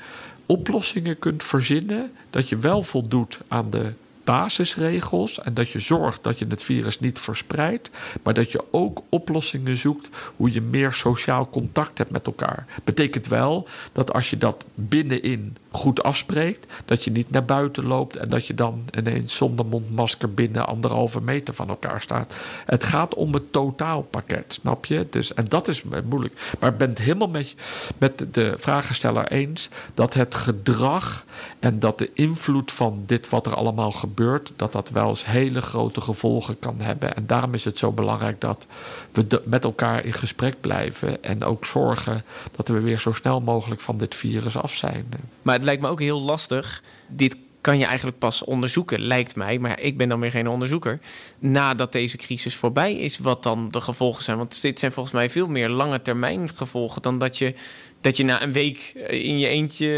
oplossingen 0.48 1.18
kunt 1.18 1.44
verzinnen. 1.44 2.12
Dat 2.30 2.48
je 2.48 2.56
wel 2.56 2.82
voldoet 2.82 3.38
aan 3.48 3.70
de 3.70 3.92
basisregels 4.28 5.40
en 5.40 5.54
dat 5.54 5.70
je 5.70 5.78
zorgt 5.78 6.22
dat 6.22 6.38
je 6.38 6.46
het 6.48 6.62
virus 6.62 7.00
niet 7.00 7.18
verspreidt, 7.18 7.90
maar 8.22 8.34
dat 8.34 8.52
je 8.52 8.64
ook 8.70 9.02
oplossingen 9.08 9.76
zoekt 9.76 10.08
hoe 10.36 10.52
je 10.52 10.60
meer 10.60 10.92
sociaal 10.92 11.48
contact 11.50 11.98
hebt 11.98 12.10
met 12.10 12.26
elkaar. 12.26 12.66
Betekent 12.84 13.26
wel 13.26 13.68
dat 13.92 14.12
als 14.12 14.30
je 14.30 14.38
dat 14.38 14.64
binnenin 14.74 15.56
goed 15.70 16.02
afspreekt, 16.02 16.66
dat 16.84 17.04
je 17.04 17.10
niet 17.10 17.30
naar 17.30 17.44
buiten 17.44 17.86
loopt 17.86 18.16
en 18.16 18.28
dat 18.28 18.46
je 18.46 18.54
dan 18.54 18.84
ineens 18.98 19.36
zonder 19.36 19.66
mondmasker 19.66 20.34
binnen 20.34 20.66
anderhalve 20.66 21.20
meter 21.20 21.54
van 21.54 21.68
elkaar 21.68 22.00
staat. 22.00 22.34
Het 22.66 22.84
gaat 22.84 23.14
om 23.14 23.34
het 23.34 23.52
totaalpakket, 23.52 24.58
snap 24.60 24.84
je? 24.84 25.06
Dus, 25.10 25.34
en 25.34 25.44
dat 25.44 25.68
is 25.68 25.82
moeilijk. 26.04 26.54
Maar 26.58 26.72
ik 26.72 26.78
ben 26.78 26.88
het 26.88 26.98
helemaal 26.98 27.28
met, 27.28 27.54
met 27.98 28.24
de 28.32 28.54
vragensteller 28.56 29.28
eens 29.28 29.68
dat 29.94 30.14
het 30.14 30.34
gedrag 30.34 31.24
en 31.60 31.78
dat 31.78 31.98
de 31.98 32.10
invloed 32.14 32.72
van 32.72 33.02
dit 33.06 33.28
wat 33.28 33.46
er 33.46 33.54
allemaal 33.54 33.90
gebeurt, 33.90 34.52
dat 34.56 34.72
dat 34.72 34.90
wel 34.90 35.08
eens 35.08 35.26
hele 35.26 35.60
grote 35.60 36.00
gevolgen 36.00 36.58
kan 36.58 36.80
hebben. 36.80 37.14
En 37.14 37.26
daarom 37.26 37.54
is 37.54 37.64
het 37.64 37.78
zo 37.78 37.92
belangrijk 37.92 38.40
dat 38.40 38.66
we 39.12 39.42
met 39.44 39.64
elkaar 39.64 40.04
in 40.04 40.12
gesprek 40.12 40.60
blijven 40.60 41.22
en 41.22 41.44
ook 41.44 41.64
zorgen 41.64 42.24
dat 42.56 42.68
we 42.68 42.80
weer 42.80 43.00
zo 43.00 43.12
snel 43.12 43.40
mogelijk 43.40 43.80
van 43.80 43.98
dit 43.98 44.14
virus 44.14 44.56
af 44.56 44.74
zijn. 44.74 45.08
Maar 45.42 45.54
het 45.54 45.64
lijkt 45.64 45.82
me 45.82 45.88
ook 45.88 46.00
heel 46.00 46.20
lastig. 46.20 46.82
Dit 47.06 47.36
kan 47.60 47.78
je 47.78 47.84
eigenlijk 47.84 48.18
pas 48.18 48.44
onderzoeken, 48.44 49.00
lijkt 49.00 49.36
mij. 49.36 49.58
Maar 49.58 49.80
ik 49.80 49.96
ben 49.96 50.08
dan 50.08 50.20
weer 50.20 50.30
geen 50.30 50.48
onderzoeker. 50.48 51.00
Nadat 51.38 51.92
deze 51.92 52.16
crisis 52.16 52.54
voorbij 52.54 52.94
is, 52.94 53.18
wat 53.18 53.42
dan 53.42 53.68
de 53.70 53.80
gevolgen 53.80 54.22
zijn. 54.22 54.36
Want 54.36 54.62
dit 54.62 54.78
zijn 54.78 54.92
volgens 54.92 55.14
mij 55.14 55.30
veel 55.30 55.46
meer 55.46 55.68
lange 55.68 56.02
termijn 56.02 56.48
gevolgen 56.54 57.02
dan 57.02 57.18
dat 57.18 57.38
je 57.38 57.54
dat 58.00 58.16
je 58.16 58.24
na 58.24 58.42
een 58.42 58.52
week 58.52 58.92
eh, 58.94 59.24
in 59.24 59.38
je 59.38 59.46
eentje 59.46 59.88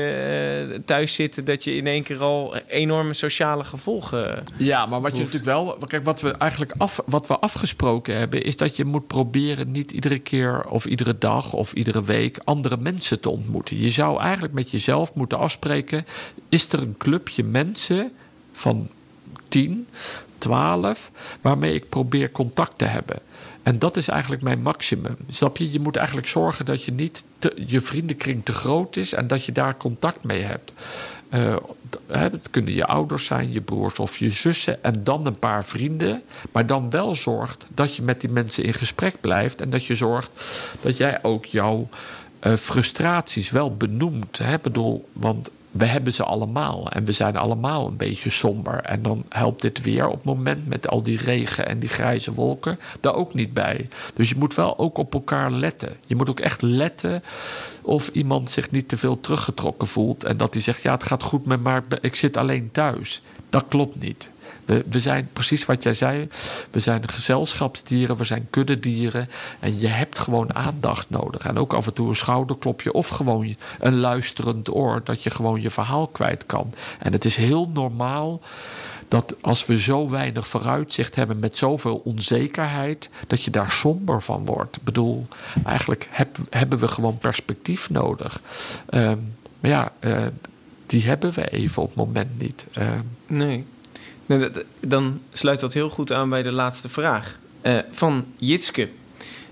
eh, 0.70 0.78
thuis 0.84 1.14
zit, 1.14 1.46
dat 1.46 1.64
je 1.64 1.74
in 1.74 1.86
één 1.86 2.02
keer 2.02 2.22
al 2.22 2.56
enorme 2.56 3.14
sociale 3.14 3.64
gevolgen. 3.64 4.44
Ja, 4.56 4.86
maar 4.86 5.00
wat 5.00 5.12
je 5.12 5.18
natuurlijk 5.18 5.44
wel. 5.44 5.76
Kijk, 5.86 6.04
wat 6.04 6.20
we 6.20 6.30
eigenlijk 6.30 6.72
af, 6.76 7.00
wat 7.06 7.26
we 7.26 7.38
afgesproken 7.38 8.16
hebben, 8.16 8.42
is 8.42 8.56
dat 8.56 8.76
je 8.76 8.84
moet 8.84 9.06
proberen 9.06 9.70
niet 9.70 9.92
iedere 9.92 10.18
keer 10.18 10.64
of 10.68 10.84
iedere 10.84 11.18
dag 11.18 11.52
of 11.52 11.72
iedere 11.72 12.04
week 12.04 12.38
andere 12.44 12.76
mensen 12.76 13.20
te 13.20 13.30
ontmoeten. 13.30 13.80
Je 13.80 13.90
zou 13.90 14.20
eigenlijk 14.20 14.52
met 14.52 14.70
jezelf 14.70 15.14
moeten 15.14 15.38
afspreken: 15.38 16.06
is 16.48 16.72
er 16.72 16.80
een 16.80 16.94
clubje 16.98 17.44
mensen 17.44 18.12
van 18.52 18.88
10, 19.48 19.86
12, 20.38 21.10
waarmee 21.40 21.74
ik 21.74 21.88
probeer 21.88 22.32
contact 22.32 22.78
te 22.78 22.84
hebben? 22.84 23.18
En 23.62 23.78
dat 23.78 23.96
is 23.96 24.08
eigenlijk 24.08 24.42
mijn 24.42 24.62
maximum. 24.62 25.16
Snap 25.28 25.56
je? 25.56 25.72
Je 25.72 25.80
moet 25.80 25.96
eigenlijk 25.96 26.28
zorgen 26.28 26.64
dat 26.64 26.84
je 26.84 26.92
niet 26.92 27.24
je 27.66 27.80
vriendenkring 27.80 28.44
te 28.44 28.52
groot 28.52 28.96
is 28.96 29.12
en 29.12 29.26
dat 29.26 29.44
je 29.44 29.52
daar 29.52 29.76
contact 29.76 30.24
mee 30.24 30.42
hebt. 30.42 30.72
Uh, 31.34 31.56
het 32.06 32.50
kunnen 32.50 32.74
je 32.74 32.86
ouders 32.86 33.24
zijn, 33.24 33.52
je 33.52 33.60
broers 33.60 33.98
of 33.98 34.18
je 34.18 34.30
zussen 34.30 34.84
en 34.84 35.04
dan 35.04 35.26
een 35.26 35.38
paar 35.38 35.64
vrienden. 35.64 36.22
Maar 36.52 36.66
dan 36.66 36.90
wel 36.90 37.14
zorgt 37.14 37.66
dat 37.74 37.96
je 37.96 38.02
met 38.02 38.20
die 38.20 38.30
mensen 38.30 38.64
in 38.64 38.74
gesprek 38.74 39.20
blijft 39.20 39.60
en 39.60 39.70
dat 39.70 39.84
je 39.84 39.94
zorgt 39.94 40.30
dat 40.80 40.96
jij 40.96 41.22
ook 41.22 41.44
jouw 41.44 41.88
uh, 42.42 42.54
frustraties 42.54 43.50
wel 43.50 43.76
benoemt. 43.76 44.38
Hè? 44.38 44.58
Bedoel, 44.58 45.08
want 45.12 45.50
we 45.70 45.84
hebben 45.84 46.12
ze 46.12 46.24
allemaal 46.24 46.90
en 46.90 47.04
we 47.04 47.12
zijn 47.12 47.36
allemaal 47.36 47.86
een 47.86 47.96
beetje 47.96 48.30
somber. 48.30 48.80
En 48.80 49.02
dan 49.02 49.24
helpt 49.28 49.62
dit 49.62 49.82
weer 49.82 50.06
op 50.06 50.14
het 50.14 50.24
moment 50.24 50.68
met 50.68 50.88
al 50.88 51.02
die 51.02 51.18
regen 51.18 51.66
en 51.66 51.78
die 51.78 51.88
grijze 51.88 52.34
wolken 52.34 52.78
daar 53.00 53.14
ook 53.14 53.34
niet 53.34 53.54
bij. 53.54 53.88
Dus 54.14 54.28
je 54.28 54.36
moet 54.38 54.54
wel 54.54 54.78
ook 54.78 54.98
op 54.98 55.14
elkaar 55.14 55.50
letten. 55.50 55.96
Je 56.06 56.16
moet 56.16 56.30
ook 56.30 56.40
echt 56.40 56.62
letten 56.62 57.22
of 57.82 58.08
iemand 58.08 58.50
zich 58.50 58.70
niet 58.70 58.88
te 58.88 58.96
veel 58.96 59.20
teruggetrokken 59.20 59.88
voelt 59.88 60.24
en 60.24 60.36
dat 60.36 60.54
hij 60.54 60.62
zegt: 60.62 60.82
Ja, 60.82 60.92
het 60.92 61.02
gaat 61.02 61.22
goed 61.22 61.46
met 61.46 61.62
maar 61.62 61.84
ik 62.00 62.14
zit 62.14 62.36
alleen 62.36 62.68
thuis. 62.72 63.22
Dat 63.50 63.64
klopt 63.68 64.00
niet. 64.00 64.30
We, 64.70 64.84
we 64.90 64.98
zijn 64.98 65.28
precies 65.32 65.64
wat 65.64 65.82
jij 65.82 65.92
zei. 65.92 66.28
We 66.70 66.80
zijn 66.80 67.08
gezelschapsdieren, 67.08 68.16
we 68.16 68.24
zijn 68.24 68.46
kuddedieren. 68.50 69.28
En 69.60 69.80
je 69.80 69.86
hebt 69.86 70.18
gewoon 70.18 70.54
aandacht 70.54 71.10
nodig. 71.10 71.46
En 71.46 71.58
ook 71.58 71.72
af 71.72 71.86
en 71.86 71.92
toe 71.92 72.08
een 72.08 72.16
schouderklopje 72.16 72.92
of 72.92 73.08
gewoon 73.08 73.56
een 73.78 73.96
luisterend 73.96 74.74
oor. 74.74 75.00
Dat 75.04 75.22
je 75.22 75.30
gewoon 75.30 75.60
je 75.60 75.70
verhaal 75.70 76.06
kwijt 76.06 76.46
kan. 76.46 76.72
En 76.98 77.12
het 77.12 77.24
is 77.24 77.36
heel 77.36 77.68
normaal 77.68 78.40
dat 79.08 79.34
als 79.40 79.66
we 79.66 79.80
zo 79.80 80.08
weinig 80.08 80.46
vooruitzicht 80.46 81.14
hebben 81.14 81.38
met 81.38 81.56
zoveel 81.56 81.96
onzekerheid, 82.04 83.10
dat 83.26 83.42
je 83.42 83.50
daar 83.50 83.70
somber 83.70 84.22
van 84.22 84.44
wordt. 84.44 84.76
Ik 84.76 84.82
bedoel, 84.82 85.26
eigenlijk 85.64 86.08
heb, 86.10 86.38
hebben 86.50 86.78
we 86.78 86.88
gewoon 86.88 87.18
perspectief 87.18 87.90
nodig. 87.90 88.40
Um, 88.90 89.34
maar 89.60 89.70
ja, 89.70 89.92
uh, 90.00 90.26
die 90.86 91.02
hebben 91.02 91.32
we 91.32 91.50
even 91.50 91.82
op 91.82 91.88
het 91.88 91.96
moment 91.96 92.38
niet. 92.38 92.66
Uh, 92.78 92.88
nee. 93.26 93.64
Dan 94.80 95.20
sluit 95.32 95.60
dat 95.60 95.72
heel 95.72 95.88
goed 95.88 96.12
aan 96.12 96.28
bij 96.28 96.42
de 96.42 96.52
laatste 96.52 96.88
vraag. 96.88 97.38
Uh, 97.62 97.78
van 97.90 98.26
Jitske. 98.36 98.88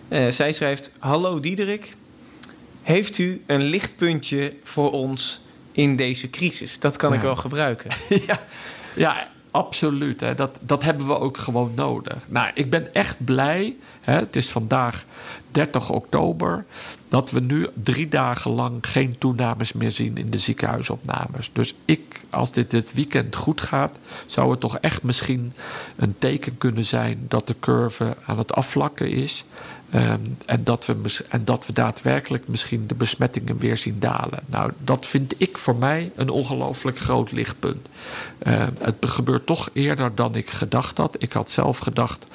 Uh, 0.08 0.28
zij 0.28 0.52
schrijft: 0.52 0.90
Hallo 0.98 1.40
Diederik. 1.40 1.96
Heeft 2.82 3.18
u 3.18 3.42
een 3.46 3.62
lichtpuntje 3.62 4.52
voor 4.62 4.92
ons 4.92 5.40
in 5.72 5.96
deze 5.96 6.30
crisis? 6.30 6.78
Dat 6.78 6.96
kan 6.96 7.10
ja. 7.10 7.16
ik 7.16 7.22
wel 7.22 7.36
gebruiken. 7.36 7.90
ja, 8.26 8.40
ja 8.94 9.28
absoluut. 9.50 10.36
Dat, 10.36 10.58
dat 10.60 10.82
hebben 10.82 11.06
we 11.06 11.18
ook 11.18 11.36
gewoon 11.36 11.72
nodig. 11.74 12.26
Nou, 12.28 12.50
ik 12.54 12.70
ben 12.70 12.94
echt 12.94 13.24
blij. 13.24 13.76
Hè. 14.00 14.18
Het 14.18 14.36
is 14.36 14.50
vandaag 14.50 15.04
30 15.50 15.90
oktober. 15.90 16.64
Dat 17.08 17.30
we 17.30 17.40
nu 17.40 17.68
drie 17.82 18.08
dagen 18.08 18.50
lang 18.50 18.86
geen 18.86 19.18
toenames 19.18 19.72
meer 19.72 19.90
zien 19.90 20.16
in 20.16 20.30
de 20.30 20.38
ziekenhuisopnames. 20.38 21.50
Dus 21.52 21.74
ik, 21.84 22.20
als 22.30 22.52
dit 22.52 22.70
dit 22.70 22.92
weekend 22.92 23.36
goed 23.36 23.60
gaat, 23.60 23.98
zou 24.26 24.50
het 24.50 24.60
toch 24.60 24.78
echt 24.78 25.02
misschien 25.02 25.52
een 25.96 26.14
teken 26.18 26.58
kunnen 26.58 26.84
zijn 26.84 27.24
dat 27.28 27.46
de 27.46 27.56
curve 27.60 28.16
aan 28.26 28.38
het 28.38 28.52
afvlakken 28.52 29.10
is. 29.10 29.44
Um, 29.94 30.36
en, 30.46 30.64
dat 30.64 30.86
we, 30.86 31.24
en 31.28 31.44
dat 31.44 31.66
we 31.66 31.72
daadwerkelijk 31.72 32.48
misschien 32.48 32.86
de 32.86 32.94
besmettingen 32.94 33.58
weer 33.58 33.76
zien 33.76 33.98
dalen. 33.98 34.40
Nou, 34.46 34.72
dat 34.78 35.06
vind 35.06 35.34
ik 35.36 35.58
voor 35.58 35.76
mij 35.76 36.10
een 36.14 36.30
ongelooflijk 36.30 36.98
groot 36.98 37.32
lichtpunt. 37.32 37.88
Um, 38.46 38.76
het 38.78 38.94
gebeurt 39.00 39.46
toch 39.46 39.68
eerder 39.72 40.14
dan 40.14 40.34
ik 40.34 40.50
gedacht 40.50 40.98
had. 40.98 41.16
Ik 41.18 41.32
had 41.32 41.50
zelf 41.50 41.78
gedacht 41.78 42.26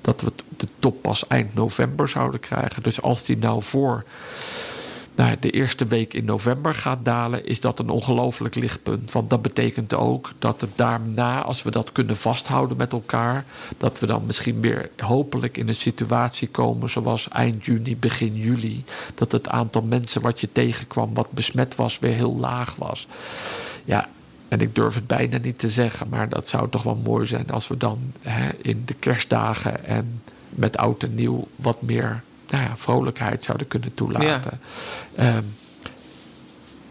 dat 0.00 0.20
we 0.20 0.32
de 0.56 0.68
top 0.78 1.02
pas 1.02 1.26
eind 1.26 1.54
november 1.54 2.08
zouden 2.08 2.40
krijgen. 2.40 2.82
Dus 2.82 3.02
als 3.02 3.24
die 3.24 3.38
nou 3.38 3.62
voor 3.62 4.04
nou, 5.14 5.36
de 5.40 5.50
eerste 5.50 5.86
week 5.86 6.14
in 6.14 6.24
november 6.24 6.74
gaat 6.74 7.04
dalen, 7.04 7.46
is 7.46 7.60
dat 7.60 7.78
een 7.78 7.88
ongelooflijk 7.88 8.54
lichtpunt. 8.54 9.12
Want 9.12 9.30
dat 9.30 9.42
betekent 9.42 9.94
ook 9.94 10.32
dat 10.38 10.60
het 10.60 10.70
daarna, 10.74 11.42
als 11.42 11.62
we 11.62 11.70
dat 11.70 11.92
kunnen 11.92 12.16
vasthouden 12.16 12.76
met 12.76 12.92
elkaar, 12.92 13.44
dat 13.76 13.98
we 13.98 14.06
dan 14.06 14.26
misschien 14.26 14.60
weer 14.60 14.90
hopelijk 14.96 15.56
in 15.56 15.68
een 15.68 15.74
situatie 15.74 16.48
komen 16.48 16.90
zoals 16.90 17.28
eind 17.28 17.64
juni, 17.64 17.96
begin 17.96 18.36
juli. 18.36 18.84
Dat 19.14 19.32
het 19.32 19.48
aantal 19.48 19.82
mensen 19.82 20.20
wat 20.20 20.40
je 20.40 20.52
tegenkwam, 20.52 21.14
wat 21.14 21.30
besmet 21.30 21.74
was, 21.74 21.98
weer 21.98 22.14
heel 22.14 22.36
laag 22.36 22.74
was. 22.74 23.06
Ja, 23.84 24.08
en 24.48 24.60
ik 24.60 24.74
durf 24.74 24.94
het 24.94 25.06
bijna 25.06 25.38
niet 25.38 25.58
te 25.58 25.68
zeggen, 25.68 26.08
maar 26.08 26.28
dat 26.28 26.48
zou 26.48 26.68
toch 26.68 26.82
wel 26.82 27.00
mooi 27.04 27.26
zijn 27.26 27.50
als 27.50 27.68
we 27.68 27.76
dan 27.76 27.98
hè, 28.20 28.48
in 28.62 28.82
de 28.84 28.94
kerstdagen 28.94 29.86
en 29.86 30.22
met 30.48 30.76
oud 30.76 31.02
en 31.02 31.14
nieuw 31.14 31.46
wat 31.56 31.82
meer 31.82 32.22
nou 32.50 32.64
ja, 32.64 32.76
vrolijkheid 32.76 33.44
zouden 33.44 33.66
kunnen 33.66 33.94
toelaten. 33.94 34.60
Ja. 35.16 35.36
Um, 35.36 35.54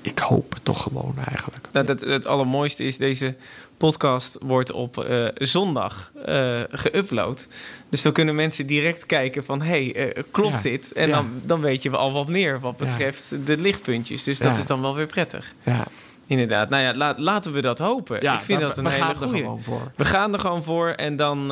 ik 0.02 0.20
hoop 0.20 0.54
het 0.54 0.66
toch 0.66 0.82
gewoon 0.84 1.16
eigenlijk. 1.28 1.68
Nou, 1.72 1.86
dat, 1.86 2.00
het 2.02 2.26
allermooiste 2.26 2.84
is, 2.84 2.98
deze 2.98 3.36
podcast 3.78 4.38
wordt 4.42 4.72
op 4.72 4.98
eh, 5.04 5.26
zondag 5.36 6.12
eh 6.26 6.62
geüpload. 6.72 7.48
Dus 7.90 8.02
dan 8.02 8.12
kunnen 8.12 8.36
mensen 8.36 8.66
direct 8.68 9.06
kijken 9.06 9.44
van... 9.44 9.62
hé, 9.62 9.68
hey, 9.92 10.14
eh, 10.14 10.24
klopt 10.32 10.56
Ja. 10.64 10.70
dit? 10.70 10.92
En 10.94 11.08
Ja. 11.08 11.16
dan, 11.16 11.30
dan 11.46 11.62
weet 11.62 11.84
je 11.84 11.90
al 11.90 12.12
wat 12.12 12.28
meer 12.28 12.60
wat 12.60 12.78
betreft 12.78 13.36
de 13.46 13.58
lichtpuntjes. 13.58 14.24
Dus 14.24 14.38
dat 14.38 14.58
is 14.58 14.66
dan 14.66 14.82
wel 14.82 14.96
weer 14.96 15.06
prettig. 15.08 15.54
Ja, 15.64 15.84
Inderdaad. 16.28 16.70
Nou 16.70 16.84
ja, 16.84 16.96
la- 16.96 17.16
laten 17.18 17.52
we 17.52 17.62
dat 17.62 17.80
hopen. 17.80 18.22
ja 18.22 18.34
Ik 18.38 18.44
vind 18.44 18.60
we- 18.60 18.66
dat 18.68 18.78
een 18.78 18.84
we 18.84 18.90
hele 18.90 19.04
gaan 19.04 19.12
er 19.14 19.18
goede. 19.22 19.38
gewoon 19.38 19.62
voor. 19.62 19.92
We 19.96 20.06
gaan 20.06 20.34
er 20.34 20.40
gewoon 20.40 20.64
voor 20.64 20.88
en 20.90 21.16
dan 21.16 21.52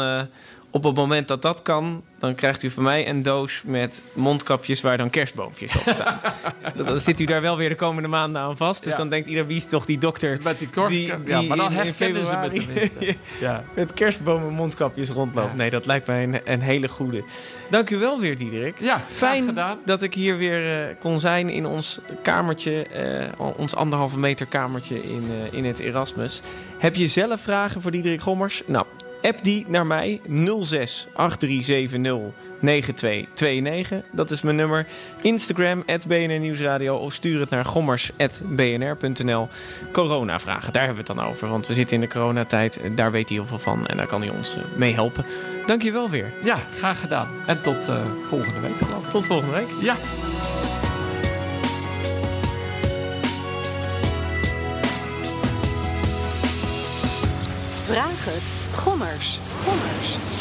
op 0.78 0.84
het 0.84 0.96
moment 0.96 1.28
dat 1.28 1.42
dat 1.42 1.62
kan... 1.62 2.04
dan 2.20 2.36
krijgt 2.36 2.64
u 2.64 2.70
van 2.70 2.84
mij 2.84 3.10
een 3.10 3.22
doos 3.22 3.62
met 3.66 4.04
mondkapjes 4.14 4.82
waar 4.82 4.98
dan 4.98 5.10
kerstboompjes 5.10 5.76
op 5.76 5.82
staan. 5.94 6.20
dan, 6.86 7.00
zit 7.02 7.20
u 7.20 7.26
daar 7.26 7.42
wel 7.42 7.58
weer 7.58 7.70
de 7.70 7.76
komende 7.76 8.10
maanden 8.10 8.42
aan 8.42 8.58
vast. 8.58 8.84
Dus 8.84 8.92
Ja. 8.92 8.98
dan 8.98 9.10
denkt 9.10 9.28
iedereen, 9.28 9.48
wie 9.48 9.58
is 9.58 9.66
toch 9.70 9.86
die 9.86 9.98
dokter... 9.98 10.40
Met 10.44 10.60
die 10.60 10.70
kort, 10.70 10.90
Die- 10.90 11.06
ja, 11.26 11.42
maar 11.42 11.58
dan 11.58 11.66
in- 11.72 11.72
in 11.72 11.78
herkennen 11.86 12.26
ze 12.26 12.32
me 12.32 12.38
februari- 12.50 12.66
tenminste. 12.66 13.16
Ja. 13.46 13.64
met 13.74 13.94
kerstbomen 13.94 14.54
mondkapjes 14.54 15.10
rondloopt. 15.10 15.52
Ja. 15.52 15.56
Nee, 15.56 15.70
dat 15.70 15.86
lijkt 15.86 16.08
mij 16.08 16.24
een, 16.24 16.40
een 16.44 16.62
hele 16.62 16.88
goede. 16.88 17.24
Dank 17.70 17.90
u 17.90 17.98
wel 17.98 18.20
weer, 18.20 18.38
Diederik. 18.38 18.80
Ja, 18.80 19.04
Fijn 19.08 19.46
gedaan. 19.46 19.78
dat 19.86 20.02
ik 20.02 20.14
hier 20.14 20.38
weer 20.38 20.88
eh, 20.90 20.96
kon 21.00 21.20
zijn 21.20 21.50
in 21.50 21.66
ons 21.66 22.00
kamertje, 22.24 22.88
eh, 22.88 23.48
ons 23.58 23.76
anderhalve 23.76 24.20
meter 24.20 24.46
kamertje 24.46 24.96
in, 25.04 25.26
eh, 25.52 25.58
in 25.58 25.66
het 25.66 25.80
Erasmus. 25.80 26.42
Heb 26.78 26.96
je 26.96 27.08
zelf 27.08 27.42
vragen 27.42 27.82
voor 27.82 27.92
Diederik 27.92 28.22
Gommers? 28.22 28.62
Nou, 28.66 28.86
app 29.22 29.44
die 29.44 29.66
naar 29.68 29.88
mij 29.88 30.22
06 30.62 31.08
8370 31.14 32.46
9229. 32.60 34.02
Dat 34.12 34.32
is 34.32 34.42
mijn 34.42 34.56
nummer. 34.56 34.86
Instagram, 35.22 35.84
BNR 36.08 36.40
Nieuwsradio. 36.40 36.96
Of 36.96 37.14
stuur 37.14 37.40
het 37.40 37.50
naar 37.50 37.66
gommers.bnr.nl. 37.66 39.48
Corona-vragen, 39.92 40.74
daar 40.74 40.86
hebben 40.86 41.04
we 41.04 41.12
het 41.12 41.20
dan 41.20 41.30
over. 41.30 41.50
Want 41.50 41.68
we 41.68 41.74
zitten 41.74 41.96
in 41.96 42.02
de 42.02 42.08
coronatijd. 42.08 42.80
Daar 42.96 43.12
weet 43.12 43.30
hij 43.30 43.38
heel 43.38 43.48
veel 43.48 43.60
van. 43.60 43.88
En 43.88 43.98
daar 43.98 44.08
kan 44.08 44.22
hij 44.22 44.30
ons 44.30 44.56
eh, 44.56 44.62
mee 44.76 44.94
helpen. 44.94 45.26
Dank 45.66 45.82
je 45.82 45.92
wel 45.92 46.10
weer. 46.10 46.34
Ja, 46.44 46.60
graag 46.74 47.00
gedaan. 47.00 47.30
En 47.46 47.62
tot 47.62 47.88
eh, 47.88 48.06
volgende 48.24 48.60
week 48.60 48.78
geloof. 48.78 49.08
Tot 49.08 49.26
volgende 49.26 49.54
week. 49.54 49.68
Ja. 49.82 49.96
Vraag 57.86 58.26
het. 58.26 58.57
Gommers. 58.78 59.40
Gommers. 59.66 60.37